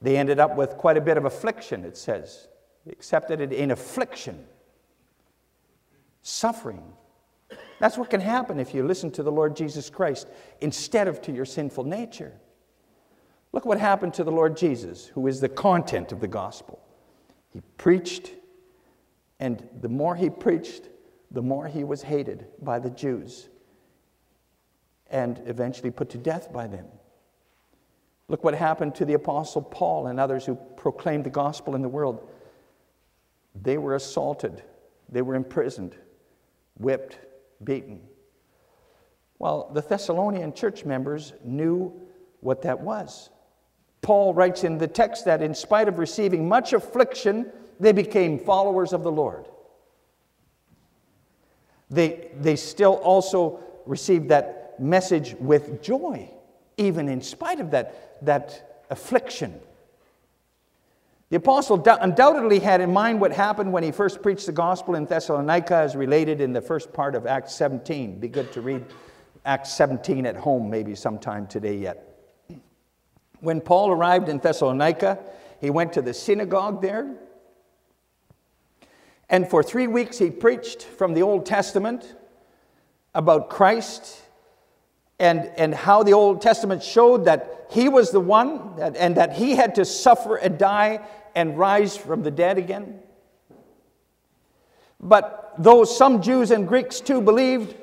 They 0.00 0.16
ended 0.16 0.38
up 0.38 0.56
with 0.56 0.76
quite 0.76 0.96
a 0.96 1.00
bit 1.00 1.16
of 1.16 1.24
affliction, 1.24 1.84
it 1.84 1.96
says. 1.96 2.48
They 2.86 2.92
accepted 2.92 3.40
it 3.40 3.52
in 3.52 3.70
affliction, 3.70 4.44
suffering. 6.22 6.82
That's 7.78 7.98
what 7.98 8.10
can 8.10 8.20
happen 8.20 8.58
if 8.58 8.74
you 8.74 8.82
listen 8.82 9.10
to 9.12 9.22
the 9.22 9.32
Lord 9.32 9.56
Jesus 9.56 9.90
Christ 9.90 10.28
instead 10.60 11.08
of 11.08 11.20
to 11.22 11.32
your 11.32 11.44
sinful 11.44 11.84
nature. 11.84 12.32
Look 13.52 13.64
what 13.64 13.80
happened 13.80 14.14
to 14.14 14.24
the 14.24 14.32
Lord 14.32 14.56
Jesus, 14.56 15.06
who 15.06 15.26
is 15.26 15.40
the 15.40 15.48
content 15.48 16.12
of 16.12 16.20
the 16.20 16.28
gospel. 16.28 16.80
He 17.52 17.60
preached, 17.78 18.32
and 19.40 19.66
the 19.80 19.88
more 19.88 20.14
he 20.14 20.30
preached, 20.30 20.88
the 21.30 21.42
more 21.42 21.66
he 21.66 21.84
was 21.84 22.02
hated 22.02 22.46
by 22.62 22.78
the 22.78 22.90
Jews 22.90 23.48
and 25.10 25.42
eventually 25.46 25.90
put 25.90 26.08
to 26.10 26.18
death 26.18 26.52
by 26.52 26.66
them. 26.66 26.86
Look 28.30 28.44
what 28.44 28.54
happened 28.54 28.94
to 28.94 29.04
the 29.04 29.14
Apostle 29.14 29.60
Paul 29.60 30.06
and 30.06 30.20
others 30.20 30.46
who 30.46 30.54
proclaimed 30.76 31.24
the 31.24 31.30
gospel 31.30 31.74
in 31.74 31.82
the 31.82 31.88
world. 31.88 32.30
They 33.60 33.76
were 33.76 33.96
assaulted, 33.96 34.62
they 35.08 35.20
were 35.20 35.34
imprisoned, 35.34 35.96
whipped, 36.78 37.18
beaten. 37.64 38.02
Well, 39.40 39.72
the 39.74 39.80
Thessalonian 39.80 40.52
church 40.52 40.84
members 40.84 41.32
knew 41.44 41.92
what 42.38 42.62
that 42.62 42.78
was. 42.78 43.30
Paul 44.00 44.32
writes 44.32 44.62
in 44.62 44.78
the 44.78 44.86
text 44.86 45.24
that 45.24 45.42
in 45.42 45.52
spite 45.52 45.88
of 45.88 45.98
receiving 45.98 46.48
much 46.48 46.72
affliction, 46.72 47.50
they 47.80 47.90
became 47.90 48.38
followers 48.38 48.92
of 48.92 49.02
the 49.02 49.10
Lord. 49.10 49.48
They, 51.90 52.30
they 52.38 52.54
still 52.54 52.94
also 52.94 53.58
received 53.86 54.28
that 54.28 54.78
message 54.78 55.34
with 55.40 55.82
joy, 55.82 56.30
even 56.80 57.08
in 57.08 57.20
spite 57.20 57.60
of 57.60 57.70
that, 57.70 58.24
that 58.24 58.82
affliction. 58.90 59.60
The 61.28 61.36
apostle 61.36 61.80
undoubtedly 61.86 62.58
had 62.58 62.80
in 62.80 62.92
mind 62.92 63.20
what 63.20 63.32
happened 63.32 63.72
when 63.72 63.84
he 63.84 63.92
first 63.92 64.20
preached 64.20 64.46
the 64.46 64.52
gospel 64.52 64.96
in 64.96 65.04
Thessalonica, 65.04 65.76
as 65.76 65.94
related 65.94 66.40
in 66.40 66.52
the 66.52 66.60
first 66.60 66.92
part 66.92 67.14
of 67.14 67.26
Acts 67.26 67.54
17. 67.54 68.18
Be 68.18 68.26
good 68.26 68.52
to 68.52 68.60
read 68.60 68.84
Acts 69.44 69.70
17 69.72 70.26
at 70.26 70.36
home, 70.36 70.68
maybe 70.68 70.96
sometime 70.96 71.46
today 71.46 71.76
yet. 71.76 72.06
When 73.40 73.60
Paul 73.60 73.92
arrived 73.92 74.28
in 74.28 74.38
Thessalonica, 74.38 75.18
he 75.60 75.70
went 75.70 75.92
to 75.92 76.02
the 76.02 76.12
synagogue 76.12 76.82
there. 76.82 77.14
And 79.28 79.48
for 79.48 79.62
three 79.62 79.86
weeks, 79.86 80.18
he 80.18 80.30
preached 80.30 80.82
from 80.82 81.14
the 81.14 81.22
Old 81.22 81.46
Testament 81.46 82.16
about 83.14 83.50
Christ 83.50 84.20
and, 85.20 85.52
and 85.58 85.74
how 85.74 86.02
the 86.02 86.14
Old 86.14 86.40
Testament 86.40 86.82
showed 86.82 87.26
that 87.26 87.66
he 87.70 87.90
was 87.90 88.10
the 88.10 88.18
one 88.18 88.74
that, 88.76 88.96
and 88.96 89.16
that 89.18 89.34
he 89.34 89.54
had 89.54 89.74
to 89.74 89.84
suffer 89.84 90.36
and 90.36 90.58
die 90.58 91.00
and 91.34 91.58
rise 91.58 91.94
from 91.94 92.22
the 92.22 92.30
dead 92.30 92.56
again. 92.56 92.98
But 94.98 95.54
though 95.58 95.84
some 95.84 96.22
Jews 96.22 96.50
and 96.50 96.66
Greeks 96.66 97.00
too 97.00 97.20
believed, 97.20 97.76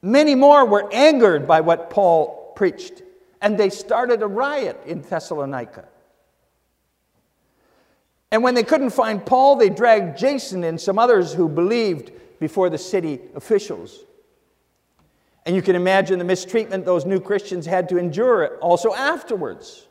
many 0.00 0.34
more 0.34 0.64
were 0.64 0.90
angered 0.92 1.46
by 1.46 1.60
what 1.60 1.90
Paul 1.90 2.54
preached, 2.56 3.02
and 3.42 3.58
they 3.58 3.68
started 3.68 4.22
a 4.22 4.26
riot 4.26 4.80
in 4.86 5.02
Thessalonica. 5.02 5.84
And 8.32 8.42
when 8.42 8.54
they 8.54 8.64
couldn't 8.64 8.90
find 8.90 9.24
Paul, 9.24 9.56
they 9.56 9.68
dragged 9.68 10.18
Jason 10.18 10.64
and 10.64 10.80
some 10.80 10.98
others 10.98 11.34
who 11.34 11.50
believed 11.50 12.12
before 12.40 12.70
the 12.70 12.78
city 12.78 13.20
officials. 13.34 14.05
And 15.46 15.54
you 15.54 15.62
can 15.62 15.76
imagine 15.76 16.18
the 16.18 16.24
mistreatment 16.24 16.84
those 16.84 17.06
new 17.06 17.20
Christians 17.20 17.66
had 17.66 17.88
to 17.90 17.98
endure 17.98 18.58
also 18.58 18.92
afterwards. 18.92 19.86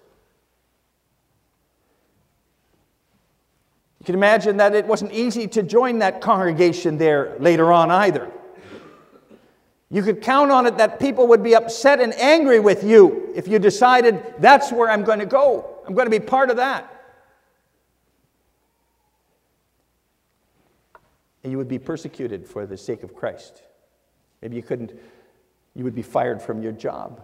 You 4.02 4.06
can 4.06 4.16
imagine 4.16 4.58
that 4.58 4.76
it 4.76 4.86
wasn't 4.86 5.14
easy 5.14 5.48
to 5.48 5.64
join 5.64 6.00
that 6.00 6.20
congregation 6.20 6.98
there 6.98 7.38
later 7.40 7.72
on 7.72 7.90
either. 7.90 8.30
You 9.90 10.04
could 10.04 10.22
count 10.22 10.52
on 10.52 10.68
it 10.68 10.78
that 10.78 11.00
people 11.00 11.28
would 11.28 11.42
be 11.42 11.56
upset 11.56 12.02
and 12.02 12.14
angry 12.16 12.60
with 12.60 12.84
you 12.84 13.32
if 13.34 13.48
you 13.48 13.58
decided 13.58 14.22
that's 14.40 14.74
where 14.74 14.90
I'm 14.90 15.06
going 15.06 15.20
to 15.20 15.26
go. 15.26 15.80
I'm 15.88 15.94
going 15.94 16.06
to 16.06 16.12
be 16.12 16.20
part 16.20 16.50
of 16.50 16.58
that. 16.58 16.92
And 21.44 21.52
you 21.52 21.58
would 21.58 21.70
be 21.70 21.80
persecuted 21.80 22.46
for 22.46 22.66
the 22.66 22.76
sake 22.76 23.04
of 23.04 23.16
Christ. 23.16 23.64
Maybe 24.42 24.58
you 24.58 24.64
couldn't 24.64 25.00
you 25.76 25.84
would 25.84 25.96
be 25.96 26.02
fired 26.02 26.42
from 26.42 26.64
your 26.64 26.72
job. 26.72 27.22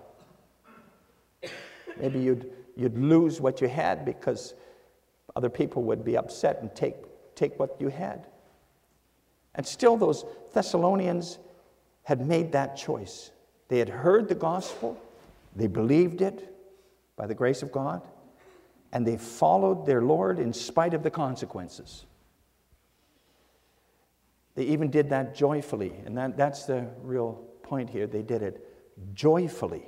Maybe 2.00 2.20
you'd, 2.20 2.52
you'd 2.76 2.98
lose 2.98 3.40
what 3.40 3.62
you 3.62 3.68
had 3.68 4.06
because 4.06 4.54
other 5.36 5.50
people 5.50 5.84
would 5.84 6.04
be 6.04 6.18
upset 6.18 6.60
and 6.62 6.74
take, 6.76 6.96
take 7.36 7.58
what 7.60 7.80
you 7.80 7.88
had. 7.88 8.28
And 9.56 9.66
still, 9.66 9.98
those 9.98 10.26
Thessalonians 10.54 11.40
had 12.04 12.26
made 12.26 12.52
that 12.52 12.76
choice. 12.76 13.32
They 13.68 13.80
had 13.80 13.90
heard 13.90 14.28
the 14.28 14.36
gospel, 14.36 15.02
they 15.56 15.68
believed 15.68 16.22
it 16.22 16.54
by 17.16 17.28
the 17.28 17.36
grace 17.36 17.62
of 17.62 17.72
God, 17.72 18.02
and 18.92 19.06
they 19.06 19.18
followed 19.18 19.86
their 19.86 20.02
Lord 20.02 20.40
in 20.40 20.52
spite 20.52 20.94
of 20.94 21.04
the 21.04 21.12
consequences. 21.12 22.06
They 24.56 24.64
even 24.64 24.90
did 24.90 25.10
that 25.10 25.36
joyfully, 25.36 25.94
and 26.06 26.18
that, 26.18 26.36
that's 26.36 26.66
the 26.66 26.88
real 27.02 27.46
point 27.72 27.90
here, 27.90 28.06
they 28.06 28.22
did 28.22 28.42
it 28.42 28.68
joyfully. 29.14 29.88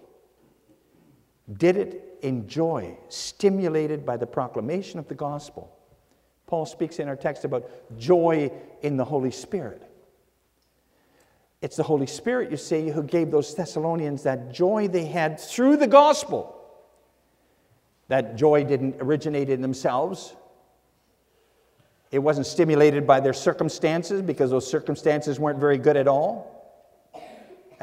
Did 1.58 1.76
it 1.76 2.18
in 2.22 2.48
joy, 2.48 2.98
stimulated 3.10 4.06
by 4.06 4.16
the 4.16 4.26
proclamation 4.26 5.00
of 5.00 5.10
the 5.10 5.16
gospel. 5.16 5.78
Paul 6.48 6.66
speaks 6.66 7.00
in 7.00 7.10
our 7.10 7.18
text 7.18 7.44
about 7.44 7.70
joy 8.00 8.54
in 8.84 8.96
the 8.96 9.04
Holy 9.04 9.32
Spirit. 9.32 9.84
It's 11.62 11.76
the 11.76 11.84
Holy 11.84 12.08
Spirit, 12.08 12.52
you 12.52 12.56
see, 12.56 12.88
who 12.88 13.04
gave 13.04 13.32
those 13.32 13.54
Thessalonians 13.54 14.24
that 14.24 14.54
joy 14.54 14.88
they 14.88 15.04
had 15.04 15.38
through 15.38 15.76
the 15.76 15.88
gospel. 15.88 16.56
That 18.08 18.38
joy 18.38 18.64
didn't 18.64 18.96
originate 19.02 19.50
in 19.50 19.62
themselves. 19.62 20.34
It 22.12 22.20
wasn't 22.20 22.48
stimulated 22.48 23.06
by 23.06 23.20
their 23.20 23.34
circumstances 23.34 24.22
because 24.22 24.52
those 24.52 24.72
circumstances 24.72 25.38
weren't 25.38 25.60
very 25.60 25.78
good 25.78 25.98
at 25.98 26.08
all. 26.08 26.54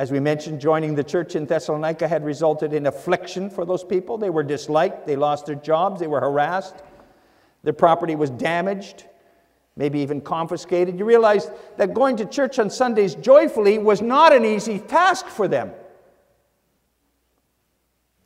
As 0.01 0.11
we 0.11 0.19
mentioned, 0.19 0.63
joining 0.63 0.95
the 0.95 1.05
church 1.05 1.37
in 1.37 1.45
Thessalonica 1.45 2.09
had 2.09 2.25
resulted 2.25 2.73
in 2.73 2.87
affliction 2.87 3.51
for 3.51 3.67
those 3.67 3.85
people. 3.85 4.17
They 4.17 4.31
were 4.31 4.43
disliked, 4.43 5.07
they 5.07 5.15
lost 5.15 5.45
their 5.45 5.57
jobs, 5.57 6.01
they 6.01 6.07
were 6.07 6.23
harassed, 6.23 6.77
their 7.65 7.75
property 7.75 8.17
was 8.17 8.31
damaged, 8.31 9.05
maybe 9.77 9.99
even 9.99 10.23
confiscated. 10.23 10.99
You 10.99 11.05
realize 11.05 11.51
that 11.77 11.93
going 11.93 12.17
to 12.17 12.25
church 12.25 12.59
on 12.59 12.71
Sundays 12.71 13.15
joyfully 13.15 13.77
was 13.77 14.01
not 14.01 14.33
an 14.33 14.47
easy 14.47 14.79
task 14.79 15.27
for 15.27 15.47
them. 15.47 15.71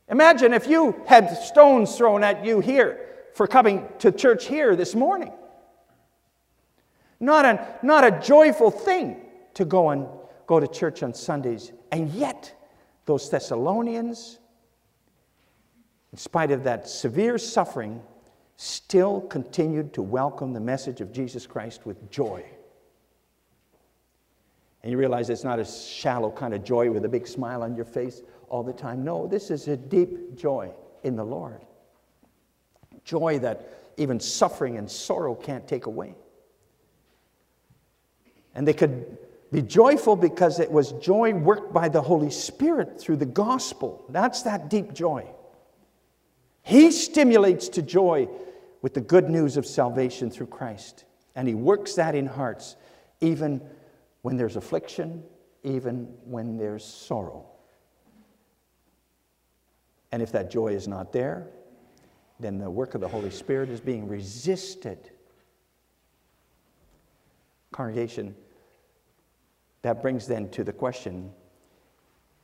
Imagine 0.07 0.53
if 0.53 0.67
you 0.67 0.95
had 1.05 1.29
stones 1.39 1.97
thrown 1.97 2.23
at 2.23 2.45
you 2.45 2.61
here 2.61 3.05
for 3.33 3.47
coming 3.47 3.85
to 3.99 4.13
church 4.13 4.45
here 4.45 4.77
this 4.77 4.95
morning. 4.95 5.33
Not 7.19 7.43
a, 7.43 7.67
not 7.83 8.05
a 8.05 8.17
joyful 8.21 8.71
thing 8.71 9.19
to 9.55 9.65
go 9.65 9.89
and 9.89 10.07
go 10.47 10.59
to 10.59 10.67
church 10.67 11.03
on 11.03 11.13
Sundays. 11.13 11.71
And 11.91 12.09
yet, 12.11 12.53
those 13.05 13.29
Thessalonians, 13.29 14.39
in 16.11 16.17
spite 16.17 16.51
of 16.51 16.63
that 16.63 16.87
severe 16.87 17.37
suffering, 17.37 18.01
still 18.57 19.21
continued 19.21 19.93
to 19.93 20.01
welcome 20.01 20.53
the 20.53 20.59
message 20.59 21.01
of 21.01 21.11
Jesus 21.11 21.45
Christ 21.45 21.85
with 21.85 22.09
joy. 22.09 22.43
And 24.81 24.91
you 24.91 24.97
realize 24.97 25.29
it's 25.29 25.43
not 25.43 25.59
a 25.59 25.65
shallow 25.65 26.31
kind 26.31 26.53
of 26.53 26.63
joy 26.63 26.91
with 26.91 27.05
a 27.05 27.09
big 27.09 27.27
smile 27.27 27.63
on 27.63 27.75
your 27.75 27.85
face 27.85 28.21
all 28.49 28.61
the 28.61 28.73
time. 28.73 29.03
No, 29.03 29.27
this 29.27 29.49
is 29.49 29.67
a 29.67 29.75
deep 29.75 30.35
joy 30.35 30.71
in 31.03 31.15
the 31.15 31.23
Lord. 31.23 31.65
Joy 33.03 33.39
that 33.39 33.91
even 33.97 34.19
suffering 34.19 34.77
and 34.77 34.89
sorrow 34.89 35.33
can't 35.33 35.67
take 35.67 35.87
away. 35.87 36.15
And 38.53 38.67
they 38.67 38.73
could 38.73 39.17
be 39.51 39.61
joyful 39.61 40.15
because 40.15 40.59
it 40.59 40.71
was 40.71 40.91
joy 40.93 41.33
worked 41.33 41.73
by 41.73 41.87
the 41.89 42.01
Holy 42.01 42.31
Spirit 42.31 42.99
through 42.99 43.17
the 43.17 43.25
gospel. 43.25 44.05
That's 44.09 44.41
that 44.43 44.69
deep 44.69 44.93
joy. 44.93 45.27
He 46.63 46.91
stimulates 46.91 47.69
to 47.69 47.81
joy 47.81 48.27
with 48.81 48.93
the 48.93 49.01
good 49.01 49.29
news 49.29 49.55
of 49.55 49.65
salvation 49.65 50.29
through 50.29 50.47
Christ. 50.47 51.05
And 51.35 51.47
He 51.47 51.53
works 51.53 51.93
that 51.95 52.15
in 52.15 52.25
hearts, 52.25 52.75
even 53.21 53.61
when 54.23 54.37
there's 54.37 54.55
affliction, 54.55 55.23
even 55.63 56.05
when 56.23 56.57
there's 56.57 56.83
sorrow. 56.83 57.45
And 60.11 60.21
if 60.21 60.31
that 60.31 60.49
joy 60.49 60.69
is 60.69 60.87
not 60.87 61.11
there, 61.11 61.47
then 62.39 62.57
the 62.57 62.69
work 62.69 62.95
of 62.95 63.01
the 63.01 63.07
Holy 63.07 63.31
Spirit 63.31 63.69
is 63.69 63.79
being 63.79 64.07
resisted. 64.07 65.11
Congregation, 67.71 68.35
that 69.85 70.01
brings 70.01 70.25
then 70.25 70.49
to 70.49 70.63
the 70.63 70.73
question 70.73 71.31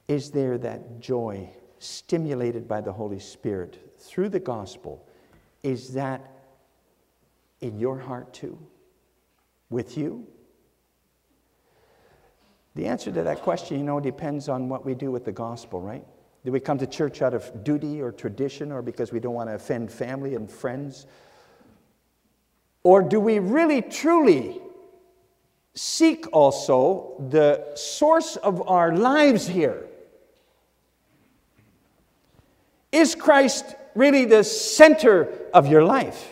is 0.07 0.29
there 0.29 0.59
that 0.59 0.99
joy 0.99 1.49
stimulated 1.79 2.67
by 2.67 2.81
the 2.81 2.93
Holy 2.93 3.17
Spirit 3.17 3.95
through 3.97 4.29
the 4.29 4.39
gospel? 4.39 5.07
Is 5.63 5.93
that 5.93 6.21
in 7.59 7.79
your 7.79 7.97
heart 7.97 8.31
too? 8.31 8.59
With 9.71 9.97
you? 9.97 10.27
The 12.75 12.85
answer 12.85 13.11
to 13.11 13.23
that 13.23 13.41
question, 13.41 13.79
you 13.79 13.85
know, 13.85 13.99
depends 13.99 14.47
on 14.47 14.69
what 14.69 14.85
we 14.85 14.93
do 14.93 15.09
with 15.09 15.25
the 15.25 15.31
gospel, 15.31 15.81
right? 15.81 16.05
Do 16.45 16.51
we 16.51 16.59
come 16.59 16.77
to 16.77 16.85
church 16.85 17.23
out 17.23 17.33
of 17.33 17.63
duty 17.63 18.03
or 18.03 18.11
tradition 18.11 18.71
or 18.71 18.83
because 18.83 19.11
we 19.11 19.19
don't 19.19 19.33
want 19.33 19.49
to 19.49 19.55
offend 19.55 19.91
family 19.91 20.35
and 20.35 20.47
friends? 20.47 21.07
Or 22.83 23.01
do 23.01 23.19
we 23.19 23.39
really, 23.39 23.81
truly 23.81 24.61
seek 25.73 26.27
also 26.33 27.15
the 27.29 27.75
source 27.75 28.35
of 28.35 28.67
our 28.67 28.95
lives 28.95 29.47
here. 29.47 29.85
Is 32.91 33.15
Christ 33.15 33.65
really 33.95 34.25
the 34.25 34.43
center 34.43 35.29
of 35.53 35.67
your 35.67 35.83
life? 35.83 36.27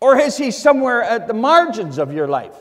Or 0.00 0.18
is 0.18 0.36
he 0.36 0.50
somewhere 0.50 1.02
at 1.02 1.26
the 1.26 1.34
margins 1.34 1.98
of 1.98 2.12
your 2.12 2.26
life? 2.26 2.56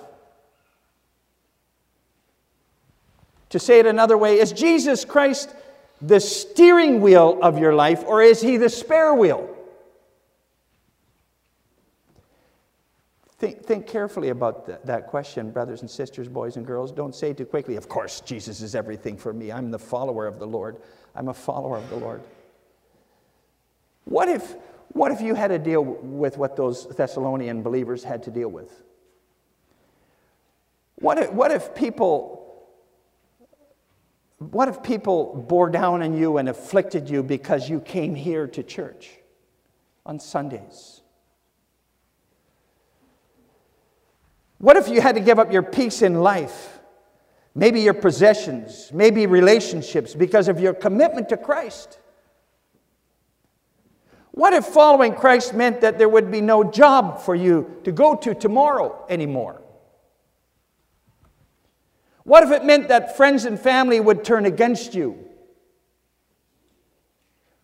To 3.49 3.59
say 3.59 3.79
it 3.79 3.85
another 3.85 4.17
way, 4.17 4.39
is 4.39 4.51
Jesus 4.51 5.05
Christ 5.05 5.53
the 6.01 6.19
steering 6.19 7.01
wheel 7.01 7.39
of 7.41 7.59
your 7.59 7.73
life, 7.73 8.03
or 8.05 8.21
is 8.21 8.41
he 8.41 8.57
the 8.57 8.69
spare 8.69 9.13
wheel? 9.13 9.55
Think, 13.39 13.63
think 13.63 13.87
carefully 13.87 14.29
about 14.29 14.65
th- 14.65 14.79
that 14.83 15.07
question, 15.07 15.51
brothers 15.51 15.79
and 15.79 15.89
sisters, 15.89 16.27
boys 16.27 16.57
and 16.57 16.65
girls. 16.67 16.91
Don't 16.91 17.15
say 17.15 17.33
too 17.33 17.45
quickly, 17.45 17.77
of 17.77 17.87
course, 17.87 18.19
Jesus 18.19 18.61
is 18.61 18.75
everything 18.75 19.15
for 19.15 19.31
me. 19.31 19.49
I'm 19.49 19.71
the 19.71 19.79
follower 19.79 20.27
of 20.27 20.39
the 20.39 20.45
Lord. 20.45 20.77
I'm 21.15 21.29
a 21.29 21.33
follower 21.33 21.77
of 21.77 21.89
the 21.89 21.95
Lord. 21.95 22.21
What 24.03 24.27
if, 24.27 24.55
what 24.89 25.11
if 25.11 25.21
you 25.21 25.35
had 25.35 25.47
to 25.49 25.59
deal 25.59 25.81
with 25.81 26.37
what 26.37 26.57
those 26.57 26.85
Thessalonian 26.87 27.63
believers 27.63 28.03
had 28.03 28.23
to 28.23 28.31
deal 28.31 28.49
with? 28.49 28.83
What 30.95 31.17
if, 31.17 31.31
what 31.31 31.51
if 31.51 31.73
people 31.73 32.39
what 34.39 34.69
if 34.69 34.81
people 34.81 35.45
bore 35.49 35.69
down 35.69 36.01
on 36.01 36.17
you 36.17 36.37
and 36.37 36.47
afflicted 36.47 37.09
you 37.09 37.23
because 37.23 37.69
you 37.69 37.81
came 37.81 38.15
here 38.15 38.47
to 38.47 38.63
church 38.63 39.09
on 40.05 40.17
Sundays? 40.17 41.01
What 44.59 44.77
if 44.77 44.89
you 44.89 45.01
had 45.01 45.15
to 45.15 45.21
give 45.21 45.39
up 45.39 45.51
your 45.51 45.63
peace 45.63 46.01
in 46.01 46.21
life? 46.21 46.79
Maybe 47.55 47.81
your 47.81 47.93
possessions, 47.93 48.91
maybe 48.93 49.25
relationships 49.25 50.13
because 50.13 50.47
of 50.47 50.59
your 50.59 50.73
commitment 50.73 51.29
to 51.29 51.37
Christ? 51.37 51.97
What 54.31 54.53
if 54.53 54.65
following 54.65 55.15
Christ 55.15 55.53
meant 55.53 55.81
that 55.81 55.97
there 55.97 56.07
would 56.07 56.31
be 56.31 56.41
no 56.41 56.63
job 56.63 57.19
for 57.21 57.35
you 57.35 57.81
to 57.83 57.91
go 57.91 58.15
to 58.15 58.35
tomorrow 58.35 59.05
anymore? 59.09 59.61
What 62.23 62.43
if 62.43 62.51
it 62.51 62.63
meant 62.63 62.89
that 62.89 63.17
friends 63.17 63.45
and 63.45 63.59
family 63.59 63.99
would 63.99 64.23
turn 64.23 64.45
against 64.45 64.93
you? 64.93 65.17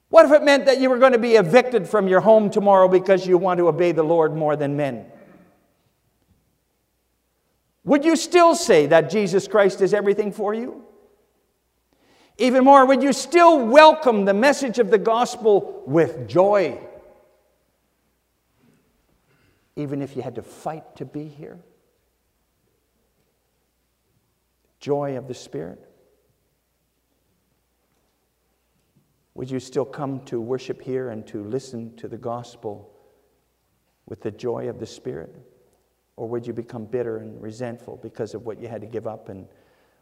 What 0.09 0.25
if 0.25 0.31
it 0.31 0.43
meant 0.43 0.65
that 0.65 0.79
you 0.79 0.89
were 0.89 0.97
going 0.97 1.11
to 1.11 1.19
be 1.19 1.35
evicted 1.35 1.87
from 1.87 2.07
your 2.07 2.21
home 2.21 2.49
tomorrow 2.49 2.87
because 2.87 3.27
you 3.27 3.37
want 3.37 3.57
to 3.59 3.67
obey 3.67 3.91
the 3.91 4.03
Lord 4.03 4.35
more 4.35 4.55
than 4.55 4.75
men? 4.75 5.05
Would 7.85 8.03
you 8.03 8.15
still 8.15 8.55
say 8.55 8.87
that 8.87 9.11
Jesus 9.11 9.47
Christ 9.47 9.79
is 9.79 9.93
everything 9.93 10.31
for 10.31 10.53
you? 10.53 10.83
Even 12.37 12.65
more, 12.65 12.85
would 12.85 13.01
you 13.01 13.13
still 13.13 13.65
welcome 13.65 14.25
the 14.25 14.33
message 14.33 14.79
of 14.79 14.89
the 14.89 14.97
gospel 14.97 15.83
with 15.85 16.27
joy? 16.27 16.79
Even 19.75 20.01
if 20.01 20.15
you 20.15 20.21
had 20.21 20.35
to 20.35 20.41
fight 20.41 20.95
to 20.97 21.05
be 21.05 21.27
here? 21.27 21.59
Joy 24.79 25.17
of 25.17 25.27
the 25.27 25.33
Spirit? 25.33 25.79
Would 29.35 29.51
you 29.51 29.59
still 29.59 29.85
come 29.85 30.21
to 30.25 30.41
worship 30.41 30.81
here 30.81 31.09
and 31.09 31.25
to 31.27 31.43
listen 31.43 31.95
to 31.97 32.07
the 32.07 32.17
gospel 32.17 32.91
with 34.07 34.21
the 34.21 34.31
joy 34.31 34.69
of 34.69 34.79
the 34.79 34.85
Spirit? 34.85 35.35
Or 36.17 36.27
would 36.29 36.47
you 36.47 36.53
become 36.53 36.85
bitter 36.85 37.17
and 37.17 37.41
resentful 37.41 37.99
because 38.01 38.33
of 38.33 38.45
what 38.45 38.61
you 38.61 38.67
had 38.67 38.81
to 38.81 38.87
give 38.87 39.07
up 39.07 39.29
and 39.29 39.47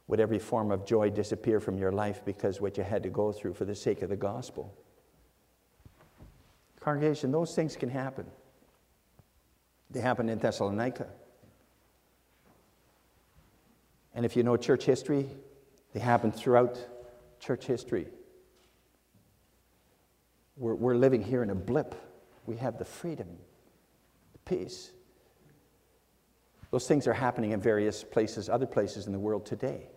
would 0.07 0.19
every 0.19 0.39
form 0.39 0.71
of 0.71 0.85
joy 0.85 1.09
disappear 1.09 1.59
from 1.59 1.77
your 1.77 1.91
life 1.91 2.21
because 2.25 2.59
what 2.59 2.77
you 2.77 2.83
had 2.83 3.03
to 3.03 3.09
go 3.09 3.31
through 3.31 3.53
for 3.53 3.65
the 3.65 3.75
sake 3.75 4.01
of 4.01 4.09
the 4.09 4.15
gospel? 4.15 4.77
Congregation, 6.79 7.31
those 7.31 7.55
things 7.55 7.75
can 7.75 7.89
happen. 7.89 8.25
They 9.89 10.01
happened 10.01 10.29
in 10.29 10.39
Thessalonica. 10.39 11.07
And 14.13 14.25
if 14.25 14.35
you 14.35 14.43
know 14.43 14.57
church 14.57 14.83
history, 14.83 15.27
they 15.93 15.99
happened 15.99 16.35
throughout 16.35 16.77
church 17.39 17.65
history. 17.65 18.07
We're, 20.57 20.75
we're 20.75 20.95
living 20.95 21.21
here 21.21 21.43
in 21.43 21.49
a 21.49 21.55
blip. 21.55 21.95
We 22.45 22.57
have 22.57 22.77
the 22.77 22.85
freedom, 22.85 23.27
the 24.33 24.39
peace. 24.39 24.91
Those 26.73 26.87
things 26.87 27.05
are 27.05 27.13
happening 27.13 27.51
in 27.51 27.61
various 27.61 28.03
places, 28.03 28.49
other 28.49 28.65
places 28.65 29.05
in 29.05 29.13
the 29.13 29.19
world 29.19 29.45
today. 29.45 29.89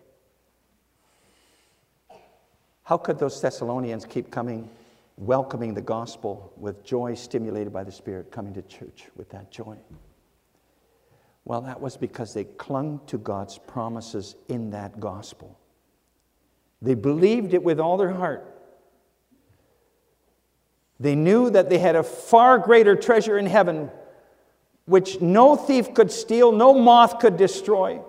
How 2.83 2.99
could 2.99 3.19
those 3.19 3.41
Thessalonians 3.41 4.05
keep 4.05 4.31
coming, 4.31 4.69
welcoming 5.17 5.73
the 5.73 5.81
gospel 5.81 6.53
with 6.59 6.85
joy 6.85 7.15
stimulated 7.15 7.73
by 7.73 7.83
the 7.83 7.91
Spirit, 7.91 8.31
coming 8.31 8.53
to 8.53 8.61
church 8.61 9.07
with 9.17 9.31
that 9.31 9.51
joy? 9.51 9.79
Well, 11.47 11.63
that 11.63 11.81
was 11.81 11.97
because 11.97 12.35
they 12.35 12.45
clung 12.45 13.01
to 13.07 13.17
God's 13.17 13.57
promises 13.57 14.37
in 14.51 14.69
that 14.73 15.01
gospel. 15.01 15.59
They 16.83 16.93
believed 16.93 17.55
it 17.55 17.63
with 17.63 17.81
all 17.81 17.97
their 17.97 18.13
heart. 18.13 18.55
They 21.01 21.15
knew 21.15 21.49
that 21.49 21.71
they 21.71 21.79
had 21.79 21.97
a 21.97 22.03
far 22.03 22.59
greater 22.59 22.95
treasure 22.97 23.39
in 23.39 23.47
heaven, 23.47 23.91
which 24.87 25.21
no 25.21 25.57
thief 25.57 25.93
could 25.93 26.11
steal, 26.11 26.53
no 26.53 26.73
moth 26.73 27.19
could 27.19 27.37
destroy. 27.37 28.01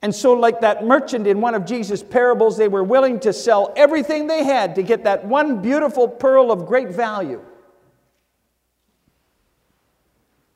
And 0.00 0.12
so, 0.12 0.32
like 0.32 0.60
that 0.62 0.84
merchant 0.84 1.26
in 1.26 1.40
one 1.40 1.54
of 1.54 1.64
Jesus' 1.64 2.02
parables, 2.02 2.56
they 2.56 2.66
were 2.68 2.82
willing 2.82 3.20
to 3.20 3.32
sell 3.32 3.72
everything 3.76 4.26
they 4.26 4.42
had 4.42 4.74
to 4.76 4.82
get 4.82 5.04
that 5.04 5.24
one 5.24 5.62
beautiful 5.62 6.08
pearl 6.08 6.50
of 6.50 6.66
great 6.66 6.88
value. 6.88 7.40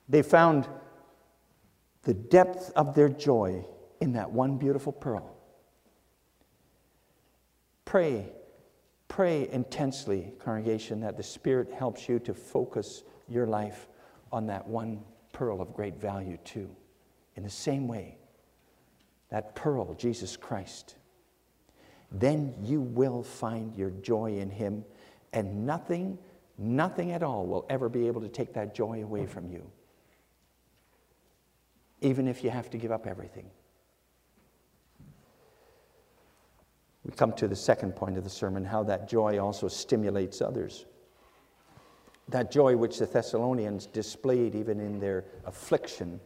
They 0.09 0.23
found 0.23 0.69
the 2.03 2.15
depth 2.15 2.73
of 2.75 2.95
their 2.95 3.09
joy 3.09 3.65
in 4.01 4.13
that 4.13 4.31
one 4.31 4.59
beautiful 4.59 4.93
pearl. 4.93 5.37
Pray, 7.85 8.33
pray 9.09 9.49
intensely, 9.51 10.33
congregation, 10.41 11.01
that 11.01 11.17
the 11.17 11.23
Spirit 11.23 11.73
helps 11.73 12.09
you 12.09 12.19
to 12.21 12.35
focus 12.35 13.05
your 13.29 13.47
life 13.47 13.89
on 14.33 14.47
that 14.47 14.67
one 14.67 15.01
pearl 15.33 15.61
of 15.61 15.75
great 15.75 16.01
value, 16.01 16.39
too. 16.45 16.69
In 17.37 17.43
the 17.43 17.51
same 17.51 17.87
way, 17.87 18.17
that 19.31 19.55
pearl, 19.55 19.95
Jesus 19.95 20.37
Christ, 20.37 20.97
then 22.11 22.55
you 22.63 22.81
will 22.81 23.23
find 23.23 23.75
your 23.77 23.91
joy 23.91 24.39
in 24.39 24.51
Him, 24.51 24.85
and 25.33 25.67
nothing, 25.67 26.19
nothing 26.57 27.13
at 27.13 27.23
all 27.23 27.47
will 27.47 27.67
ever 27.69 27.89
be 27.89 28.07
able 28.07 28.21
to 28.21 28.29
take 28.29 28.55
that 28.55 28.75
joy 28.75 29.03
away 29.03 29.27
from 29.27 29.49
you, 29.51 29.71
even 32.01 32.29
if 32.29 32.45
you 32.45 32.51
have 32.51 32.71
to 32.71 32.79
give 32.79 32.93
up 32.93 33.07
everything. 33.07 33.51
We 37.05 37.13
come 37.13 37.33
to 37.35 37.47
the 37.47 37.57
second 37.57 37.95
point 37.95 38.17
of 38.19 38.25
the 38.25 38.31
sermon 38.31 38.65
how 38.65 38.83
that 38.85 39.09
joy 39.09 39.39
also 39.39 39.69
stimulates 39.69 40.41
others. 40.41 40.87
That 42.29 42.51
joy 42.51 42.77
which 42.77 42.99
the 42.99 43.07
Thessalonians 43.07 43.87
displayed 43.87 44.55
even 44.55 44.81
in 44.81 44.99
their 44.99 45.25
affliction 45.45 46.21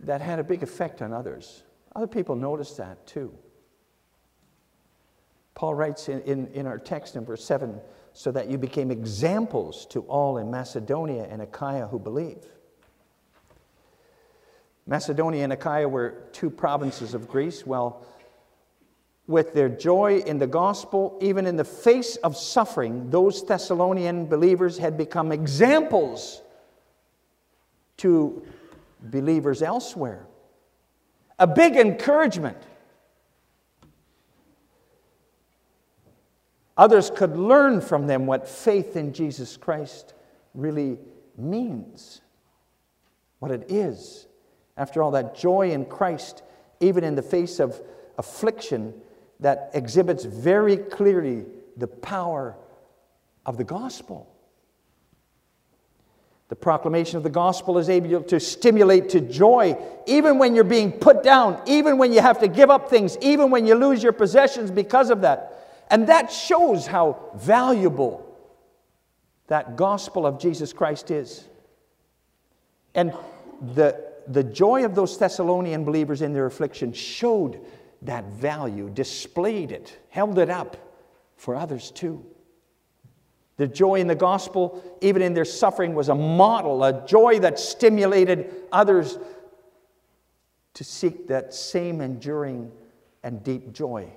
that 0.00 0.20
had 0.20 0.38
a 0.38 0.44
big 0.44 0.62
effect 0.62 1.00
on 1.00 1.12
others. 1.12 1.62
Other 1.94 2.06
people 2.06 2.36
noticed 2.36 2.76
that 2.78 3.06
too. 3.06 3.32
Paul 5.54 5.74
writes 5.74 6.08
in, 6.08 6.20
in, 6.22 6.46
in, 6.48 6.66
our 6.66 6.78
text 6.78 7.14
in 7.14 7.24
verse 7.24 7.44
7 7.44 7.80
so 8.12 8.32
that 8.32 8.50
you 8.50 8.58
became 8.58 8.90
examples 8.90 9.86
to 9.86 10.00
all 10.02 10.38
in 10.38 10.50
Macedonia 10.50 11.26
and 11.30 11.42
Achaia 11.42 11.86
who 11.86 11.98
believe. 11.98 12.44
Macedonia 14.86 15.44
and 15.44 15.52
Achaia 15.52 15.88
were 15.88 16.24
two 16.32 16.50
provinces 16.50 17.14
of 17.14 17.28
Greece. 17.28 17.64
Well, 17.64 18.04
with 19.26 19.54
their 19.54 19.68
joy 19.68 20.18
in 20.26 20.38
the 20.38 20.46
gospel, 20.46 21.16
even 21.20 21.46
in 21.46 21.56
the 21.56 21.64
face 21.64 22.16
of 22.16 22.36
suffering, 22.36 23.10
those 23.10 23.44
Thessalonian 23.44 24.26
believers 24.26 24.78
had 24.78 24.96
become 24.96 25.30
examples 25.30 26.42
to 27.98 28.44
believers 29.00 29.62
elsewhere. 29.62 30.26
A 31.38 31.46
big 31.46 31.76
encouragement. 31.76 32.58
Others 36.76 37.10
could 37.10 37.36
learn 37.36 37.80
from 37.80 38.06
them 38.06 38.26
what 38.26 38.48
faith 38.48 38.96
in 38.96 39.12
Jesus 39.12 39.56
Christ 39.56 40.14
really 40.54 40.98
means, 41.36 42.20
what 43.38 43.50
it 43.50 43.70
is. 43.70 44.26
After 44.76 45.02
all, 45.02 45.12
that 45.12 45.36
joy 45.36 45.70
in 45.70 45.84
Christ, 45.84 46.42
even 46.80 47.04
in 47.04 47.14
the 47.14 47.22
face 47.22 47.60
of 47.60 47.80
affliction, 48.18 48.94
that 49.42 49.70
exhibits 49.74 50.24
very 50.24 50.76
clearly 50.76 51.44
the 51.76 51.86
power 51.86 52.56
of 53.44 53.56
the 53.56 53.64
gospel. 53.64 54.28
The 56.48 56.56
proclamation 56.56 57.16
of 57.16 57.22
the 57.22 57.30
gospel 57.30 57.78
is 57.78 57.88
able 57.88 58.22
to 58.24 58.38
stimulate 58.38 59.08
to 59.10 59.20
joy, 59.20 59.76
even 60.06 60.38
when 60.38 60.54
you're 60.54 60.64
being 60.64 60.92
put 60.92 61.22
down, 61.22 61.60
even 61.66 61.98
when 61.98 62.12
you 62.12 62.20
have 62.20 62.40
to 62.40 62.48
give 62.48 62.70
up 62.70 62.90
things, 62.90 63.16
even 63.20 63.50
when 63.50 63.66
you 63.66 63.74
lose 63.74 64.02
your 64.02 64.12
possessions 64.12 64.70
because 64.70 65.10
of 65.10 65.22
that. 65.22 65.84
And 65.90 66.06
that 66.08 66.30
shows 66.30 66.86
how 66.86 67.30
valuable 67.34 68.26
that 69.48 69.76
gospel 69.76 70.26
of 70.26 70.38
Jesus 70.38 70.72
Christ 70.72 71.10
is. 71.10 71.44
And 72.94 73.12
the, 73.74 74.12
the 74.28 74.44
joy 74.44 74.84
of 74.84 74.94
those 74.94 75.16
Thessalonian 75.18 75.84
believers 75.84 76.22
in 76.22 76.32
their 76.32 76.46
affliction 76.46 76.92
showed 76.92 77.60
that 78.02 78.24
value, 78.26 78.90
displayed 78.90 79.70
it, 79.70 79.98
held 80.10 80.38
it 80.38 80.50
up 80.50 80.76
for 81.36 81.54
others 81.54 81.90
too. 81.90 82.24
The 83.56 83.68
joy 83.68 83.96
in 83.96 84.06
the 84.06 84.14
gospel, 84.14 84.82
even 85.00 85.22
in 85.22 85.34
their 85.34 85.44
suffering, 85.44 85.94
was 85.94 86.08
a 86.08 86.14
model, 86.14 86.82
a 86.82 87.06
joy 87.06 87.38
that 87.40 87.58
stimulated 87.58 88.52
others 88.72 89.18
to 90.74 90.84
seek 90.84 91.28
that 91.28 91.54
same 91.54 92.00
enduring 92.00 92.72
and 93.22 93.44
deep 93.44 93.72
joy 93.72 94.10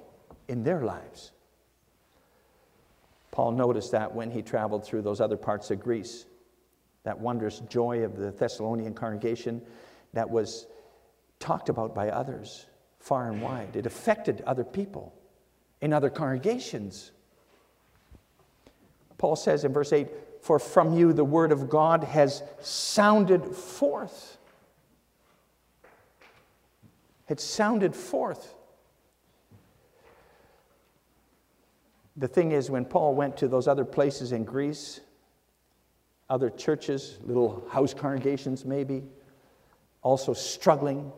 in 0.47 0.63
their 0.63 0.81
lives. 0.81 1.31
Paul 3.31 3.51
noticed 3.51 3.91
that 3.91 4.15
when 4.15 4.31
he 4.31 4.41
traveled 4.41 4.85
through 4.85 5.01
those 5.01 5.19
other 5.19 5.37
parts 5.37 5.69
of 5.69 5.79
Greece, 5.79 6.25
that 7.03 7.19
wondrous 7.19 7.59
joy 7.69 8.03
of 8.03 8.15
the 8.15 8.31
Thessalonian 8.31 8.93
congregation 8.93 9.61
that 10.13 10.29
was 10.29 10.65
talked 11.39 11.69
about 11.69 11.93
by 11.93 12.09
others 12.09 12.65
far 13.05 13.29
and 13.29 13.39
wide. 13.39 13.75
It 13.75 13.85
affected 13.85 14.41
other 14.47 14.63
people 14.63 15.13
in 15.79 15.93
other 15.93 16.09
congregations. 16.09 17.11
Paul 19.19 19.35
says 19.35 19.63
in 19.63 19.71
verse 19.71 19.93
8, 19.93 20.07
For 20.41 20.57
from 20.57 20.91
you 20.91 21.13
the 21.13 21.23
word 21.23 21.51
of 21.51 21.69
God 21.69 22.03
has 22.03 22.41
sounded 22.61 23.45
forth. 23.45 24.39
It 27.29 27.39
sounded 27.39 27.95
forth. 27.95 28.55
The 32.17 32.27
thing 32.27 32.53
is, 32.53 32.71
when 32.71 32.85
Paul 32.85 33.13
went 33.13 33.37
to 33.37 33.47
those 33.47 33.67
other 33.67 33.85
places 33.85 34.31
in 34.31 34.45
Greece, 34.45 34.99
other 36.27 36.49
churches, 36.49 37.19
little 37.23 37.67
house 37.69 37.93
congregations 37.93 38.65
maybe, 38.65 39.03
also 40.01 40.33
struggling. 40.33 41.11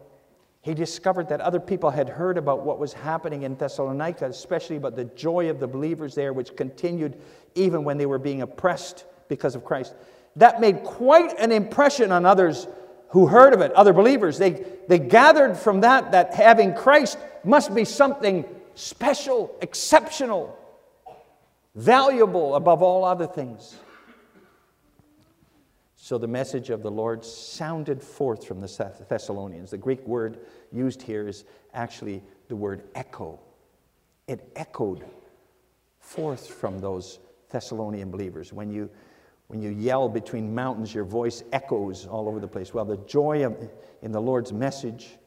He 0.67 0.73
discovered 0.73 1.29
that 1.29 1.39
other 1.39 1.61
people 1.61 1.91
had 1.91 2.09
heard 2.09 2.37
about 2.37 2.65
what 2.65 2.77
was 2.77 2.91
happening 2.91 3.43
in 3.43 3.55
Thessalonica, 3.55 4.25
especially 4.25 4.75
about 4.75 4.97
the 4.97 5.05
joy 5.05 5.49
of 5.49 5.61
the 5.61 5.67
believers 5.67 6.13
there, 6.13 6.33
which 6.33 6.57
continued 6.57 7.17
even 7.55 7.85
when 7.85 7.97
they 7.97 8.05
were 8.05 8.19
being 8.19 8.41
oppressed 8.41 9.05
because 9.29 9.55
of 9.55 9.63
Christ. 9.63 9.95
That 10.35 10.59
made 10.59 10.83
quite 10.83 11.39
an 11.39 11.53
impression 11.53 12.11
on 12.11 12.25
others 12.25 12.67
who 13.11 13.27
heard 13.27 13.53
of 13.53 13.61
it, 13.61 13.71
other 13.71 13.93
believers. 13.93 14.37
They, 14.37 14.65
they 14.89 14.99
gathered 14.99 15.55
from 15.55 15.79
that 15.81 16.11
that 16.11 16.33
having 16.33 16.75
Christ 16.75 17.17
must 17.45 17.73
be 17.73 17.85
something 17.85 18.43
special, 18.75 19.55
exceptional, 19.61 20.59
valuable 21.75 22.55
above 22.55 22.83
all 22.83 23.05
other 23.05 23.25
things. 23.25 23.77
So 25.95 26.17
the 26.17 26.27
message 26.27 26.69
of 26.69 26.83
the 26.83 26.91
Lord 26.91 27.25
sounded 27.25 28.01
forth 28.01 28.45
from 28.45 28.61
the 28.61 29.05
Thessalonians. 29.09 29.71
The 29.71 29.77
Greek 29.77 30.05
word 30.07 30.39
used 30.71 31.01
here 31.01 31.27
is 31.27 31.45
actually 31.73 32.23
the 32.47 32.55
word 32.55 32.83
echo. 32.95 33.39
It 34.27 34.51
echoed 34.55 35.05
forth 35.99 36.47
from 36.47 36.79
those 36.79 37.19
Thessalonian 37.49 38.11
believers. 38.11 38.53
When 38.53 38.71
you, 38.71 38.89
when 39.47 39.61
you 39.61 39.69
yell 39.69 40.09
between 40.09 40.53
mountains, 40.53 40.93
your 40.93 41.05
voice 41.05 41.43
echoes 41.51 42.05
all 42.05 42.27
over 42.27 42.39
the 42.39 42.47
place. 42.47 42.73
Well, 42.73 42.85
the 42.85 42.97
joy 42.97 43.45
of, 43.45 43.69
in 44.01 44.11
the 44.11 44.21
Lord's 44.21 44.53
message 44.53 45.17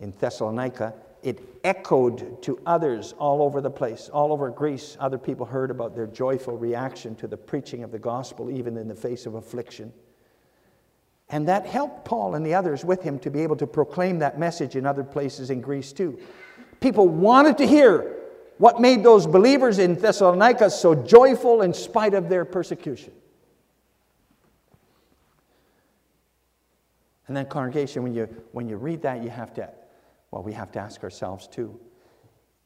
in 0.00 0.12
Thessalonica, 0.12 0.94
it 1.22 1.40
echoed 1.62 2.42
to 2.42 2.58
others 2.66 3.14
all 3.18 3.42
over 3.42 3.60
the 3.60 3.70
place, 3.70 4.08
all 4.08 4.32
over 4.32 4.50
Greece. 4.50 4.96
Other 4.98 5.18
people 5.18 5.46
heard 5.46 5.70
about 5.70 5.94
their 5.94 6.08
joyful 6.08 6.56
reaction 6.56 7.14
to 7.16 7.28
the 7.28 7.36
preaching 7.36 7.84
of 7.84 7.92
the 7.92 7.98
gospel, 7.98 8.50
even 8.50 8.76
in 8.76 8.88
the 8.88 8.94
face 8.94 9.26
of 9.26 9.34
affliction. 9.34 9.92
And 11.32 11.48
that 11.48 11.66
helped 11.66 12.04
Paul 12.04 12.34
and 12.34 12.44
the 12.44 12.54
others 12.54 12.84
with 12.84 13.02
him 13.02 13.18
to 13.20 13.30
be 13.30 13.40
able 13.40 13.56
to 13.56 13.66
proclaim 13.66 14.18
that 14.20 14.38
message 14.38 14.76
in 14.76 14.86
other 14.86 15.02
places 15.02 15.50
in 15.50 15.60
Greece 15.60 15.92
too. 15.92 16.18
People 16.80 17.08
wanted 17.08 17.58
to 17.58 17.66
hear 17.66 18.18
what 18.58 18.80
made 18.80 19.02
those 19.02 19.26
believers 19.26 19.78
in 19.78 19.94
Thessalonica 19.94 20.70
so 20.70 20.94
joyful 20.94 21.62
in 21.62 21.72
spite 21.72 22.14
of 22.14 22.28
their 22.28 22.44
persecution. 22.44 23.12
And 27.26 27.36
then, 27.36 27.46
congregation, 27.46 28.02
when 28.02 28.14
you, 28.14 28.28
when 28.52 28.68
you 28.68 28.76
read 28.76 29.02
that, 29.02 29.22
you 29.22 29.30
have 29.30 29.54
to, 29.54 29.70
well, 30.30 30.42
we 30.42 30.52
have 30.52 30.70
to 30.72 30.78
ask 30.78 31.02
ourselves 31.02 31.48
too 31.48 31.80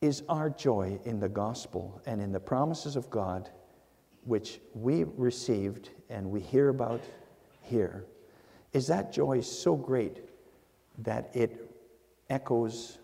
is 0.00 0.22
our 0.28 0.50
joy 0.50 0.98
in 1.04 1.18
the 1.18 1.28
gospel 1.28 2.00
and 2.06 2.20
in 2.20 2.32
the 2.32 2.40
promises 2.40 2.96
of 2.96 3.08
God, 3.10 3.48
which 4.24 4.60
we 4.74 5.04
received 5.16 5.90
and 6.10 6.30
we 6.30 6.40
hear 6.40 6.68
about 6.68 7.00
here, 7.62 8.04
is 8.76 8.86
that 8.88 9.10
joy 9.10 9.40
so 9.40 9.74
great 9.74 10.20
that 10.98 11.30
it 11.32 11.72
echoes 12.28 12.98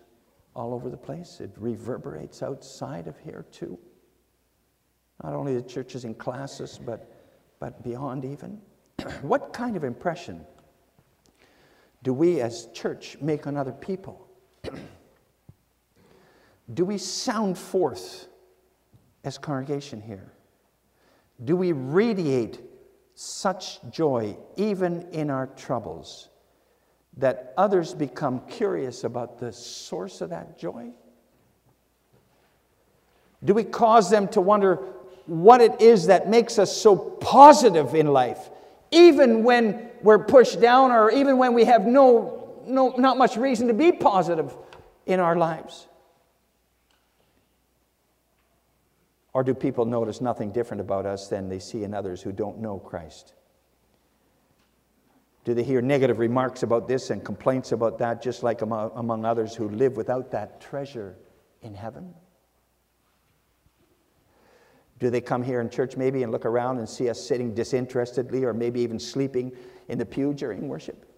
all 0.55 0.71
over 0.71 0.87
the 0.87 0.97
place? 0.97 1.39
It 1.39 1.49
reverberates 1.57 2.43
outside 2.43 3.07
of 3.07 3.17
here 3.17 3.47
too. 3.51 3.79
Not 5.23 5.33
only 5.33 5.55
the 5.55 5.63
churches 5.63 6.05
and 6.05 6.15
classes, 6.15 6.79
but, 6.85 7.11
but 7.59 7.83
beyond 7.83 8.23
even. 8.23 8.61
what 9.23 9.51
kind 9.51 9.75
of 9.75 9.83
impression 9.83 10.45
do 12.03 12.13
we 12.13 12.39
as 12.39 12.67
church 12.67 13.17
make 13.19 13.47
on 13.47 13.57
other 13.57 13.71
people? 13.71 14.27
do 16.75 16.85
we 16.85 16.99
sound 16.99 17.57
forth 17.57 18.27
as 19.23 19.39
congregation 19.39 20.03
here? 20.03 20.33
Do 21.43 21.55
we 21.55 21.71
radiate 21.71 22.59
such 23.15 23.79
joy 23.91 24.37
even 24.57 25.07
in 25.11 25.29
our 25.29 25.47
troubles? 25.47 26.29
that 27.17 27.53
others 27.57 27.93
become 27.93 28.41
curious 28.47 29.03
about 29.03 29.39
the 29.39 29.51
source 29.51 30.21
of 30.21 30.31
that 30.31 30.57
joy? 30.57 30.89
Do 33.43 33.53
we 33.53 33.63
cause 33.63 34.09
them 34.09 34.27
to 34.29 34.41
wonder 34.41 34.75
what 35.25 35.61
it 35.61 35.81
is 35.81 36.07
that 36.07 36.29
makes 36.29 36.57
us 36.57 36.75
so 36.75 36.95
positive 36.95 37.93
in 37.93 38.07
life, 38.07 38.49
even 38.91 39.43
when 39.43 39.89
we're 40.01 40.19
pushed 40.19 40.59
down 40.59 40.91
or 40.91 41.11
even 41.11 41.37
when 41.37 41.53
we 41.53 41.65
have 41.65 41.85
no, 41.85 42.61
no, 42.65 42.95
not 42.97 43.17
much 43.17 43.37
reason 43.37 43.67
to 43.67 43.73
be 43.73 43.91
positive 43.91 44.53
in 45.05 45.19
our 45.19 45.35
lives? 45.35 45.87
Or 49.33 49.43
do 49.43 49.53
people 49.55 49.85
notice 49.85 50.21
nothing 50.21 50.51
different 50.51 50.81
about 50.81 51.05
us 51.05 51.27
than 51.27 51.49
they 51.49 51.59
see 51.59 51.83
in 51.83 51.93
others 51.93 52.21
who 52.21 52.31
don't 52.31 52.59
know 52.59 52.77
Christ? 52.77 53.33
Do 55.43 55.53
they 55.53 55.63
hear 55.63 55.81
negative 55.81 56.19
remarks 56.19 56.63
about 56.63 56.87
this 56.87 57.09
and 57.09 57.23
complaints 57.23 57.71
about 57.71 57.97
that, 57.97 58.21
just 58.21 58.43
like 58.43 58.61
among, 58.61 59.25
others 59.25 59.55
who 59.55 59.67
live 59.69 59.97
without 59.97 60.31
that 60.31 60.61
treasure 60.61 61.17
in 61.61 61.73
heaven? 61.73 62.13
Do 64.99 65.09
they 65.09 65.19
come 65.19 65.43
here 65.43 65.59
in 65.59 65.69
church 65.69 65.97
maybe 65.97 66.23
and 66.23 66.31
look 66.31 66.45
around 66.45 66.77
and 66.77 66.87
see 66.87 67.09
us 67.09 67.19
sitting 67.19 67.53
disinterestedly 67.53 68.45
or 68.45 68.53
maybe 68.53 68.79
even 68.81 68.99
sleeping 68.99 69.51
in 69.89 69.97
the 69.97 70.05
pew 70.05 70.33
during 70.33 70.69
worship? 70.69 71.12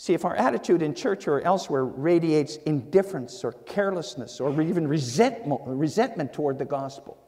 See, 0.00 0.14
if 0.14 0.24
our 0.24 0.36
attitude 0.36 0.80
in 0.80 0.94
church 0.94 1.26
or 1.26 1.40
elsewhere 1.40 1.84
radiates 1.84 2.54
indifference 2.58 3.42
or 3.42 3.50
carelessness 3.50 4.40
or 4.40 4.62
even 4.62 4.86
resentment, 4.86 5.60
resentment 5.64 6.32
toward 6.32 6.56
the 6.60 6.64
gospel, 6.64 7.18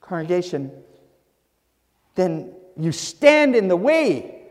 congregation, 0.00 0.72
then 2.14 2.54
you 2.74 2.90
stand 2.90 3.54
in 3.54 3.68
the 3.68 3.76
way 3.76 4.46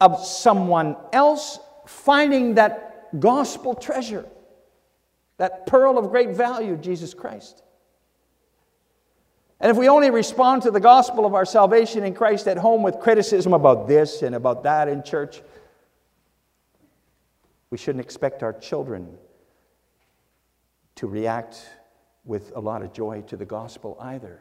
of 0.00 0.24
someone 0.24 0.96
else 1.12 1.58
finding 1.86 2.54
that 2.54 3.18
gospel 3.18 3.74
treasure, 3.74 4.24
that 5.38 5.66
pearl 5.66 5.98
of 5.98 6.10
great 6.10 6.30
value, 6.30 6.76
Jesus 6.76 7.14
Christ. 7.14 7.64
And 9.58 9.72
if 9.72 9.76
we 9.76 9.88
only 9.88 10.10
respond 10.10 10.62
to 10.62 10.70
the 10.70 10.78
gospel 10.78 11.26
of 11.26 11.34
our 11.34 11.44
salvation 11.44 12.04
in 12.04 12.14
Christ 12.14 12.46
at 12.46 12.58
home 12.58 12.84
with 12.84 13.00
criticism 13.00 13.52
about 13.54 13.88
this 13.88 14.22
and 14.22 14.36
about 14.36 14.62
that 14.62 14.86
in 14.86 15.02
church, 15.02 15.42
we 17.70 17.78
shouldn't 17.78 18.04
expect 18.04 18.42
our 18.42 18.52
children 18.52 19.16
to 20.96 21.06
react 21.06 21.68
with 22.24 22.52
a 22.56 22.60
lot 22.60 22.82
of 22.82 22.92
joy 22.92 23.22
to 23.22 23.36
the 23.36 23.44
gospel 23.44 23.96
either. 24.00 24.40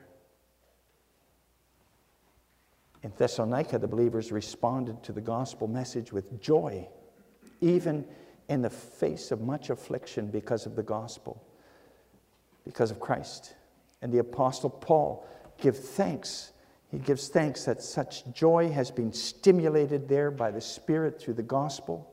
In 3.01 3.13
Thessalonica, 3.17 3.79
the 3.79 3.87
believers 3.87 4.31
responded 4.31 5.01
to 5.03 5.13
the 5.13 5.21
gospel 5.21 5.67
message 5.67 6.11
with 6.11 6.41
joy, 6.41 6.87
even 7.61 8.05
in 8.49 8.61
the 8.61 8.69
face 8.69 9.31
of 9.31 9.41
much 9.41 9.69
affliction 9.69 10.27
because 10.27 10.65
of 10.65 10.75
the 10.75 10.83
gospel, 10.83 11.41
because 12.65 12.91
of 12.91 12.99
Christ. 12.99 13.55
And 14.01 14.11
the 14.11 14.17
Apostle 14.17 14.69
Paul 14.69 15.25
gives 15.61 15.79
thanks. 15.79 16.51
He 16.89 16.97
gives 16.97 17.29
thanks 17.29 17.63
that 17.65 17.81
such 17.81 18.29
joy 18.33 18.69
has 18.71 18.91
been 18.91 19.13
stimulated 19.13 20.09
there 20.09 20.31
by 20.31 20.51
the 20.51 20.61
Spirit 20.61 21.21
through 21.21 21.35
the 21.35 21.43
gospel. 21.43 22.08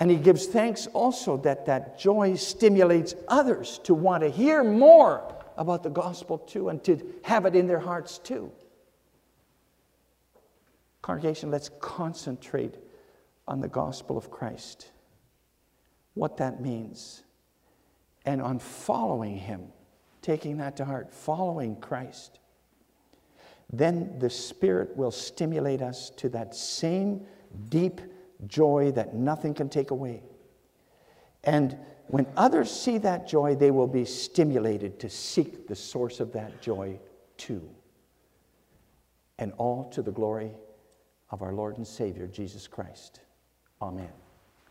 And 0.00 0.10
he 0.10 0.16
gives 0.16 0.46
thanks 0.46 0.86
also 0.88 1.36
that 1.38 1.66
that 1.66 1.98
joy 1.98 2.36
stimulates 2.36 3.14
others 3.26 3.80
to 3.84 3.94
want 3.94 4.22
to 4.22 4.30
hear 4.30 4.62
more 4.62 5.34
about 5.56 5.82
the 5.82 5.90
gospel 5.90 6.38
too 6.38 6.68
and 6.68 6.82
to 6.84 7.00
have 7.24 7.46
it 7.46 7.56
in 7.56 7.66
their 7.66 7.80
hearts 7.80 8.18
too. 8.18 8.52
Congregation, 11.02 11.50
let's 11.50 11.70
concentrate 11.80 12.76
on 13.48 13.60
the 13.60 13.68
gospel 13.68 14.16
of 14.16 14.30
Christ, 14.30 14.90
what 16.14 16.36
that 16.36 16.60
means, 16.60 17.22
and 18.24 18.42
on 18.42 18.58
following 18.58 19.36
Him, 19.36 19.62
taking 20.22 20.58
that 20.58 20.76
to 20.76 20.84
heart, 20.84 21.12
following 21.12 21.76
Christ. 21.76 22.38
Then 23.72 24.18
the 24.18 24.30
Spirit 24.30 24.96
will 24.96 25.10
stimulate 25.10 25.82
us 25.82 26.10
to 26.16 26.28
that 26.30 26.54
same 26.54 27.26
deep 27.68 28.00
joy 28.46 28.92
that 28.92 29.14
nothing 29.14 29.54
can 29.54 29.68
take 29.68 29.90
away. 29.90 30.22
And 31.44 31.76
when 32.08 32.26
others 32.36 32.70
see 32.70 32.98
that 32.98 33.28
joy, 33.28 33.54
they 33.54 33.70
will 33.70 33.86
be 33.86 34.04
stimulated 34.04 34.98
to 35.00 35.10
seek 35.10 35.66
the 35.66 35.76
source 35.76 36.20
of 36.20 36.32
that 36.32 36.62
joy 36.62 36.98
too. 37.36 37.68
And 39.38 39.52
all 39.58 39.90
to 39.90 40.02
the 40.02 40.10
glory 40.10 40.52
of 41.30 41.42
our 41.42 41.52
Lord 41.52 41.76
and 41.76 41.86
Savior, 41.86 42.26
Jesus 42.26 42.66
Christ. 42.66 43.20
Amen. 43.80 44.08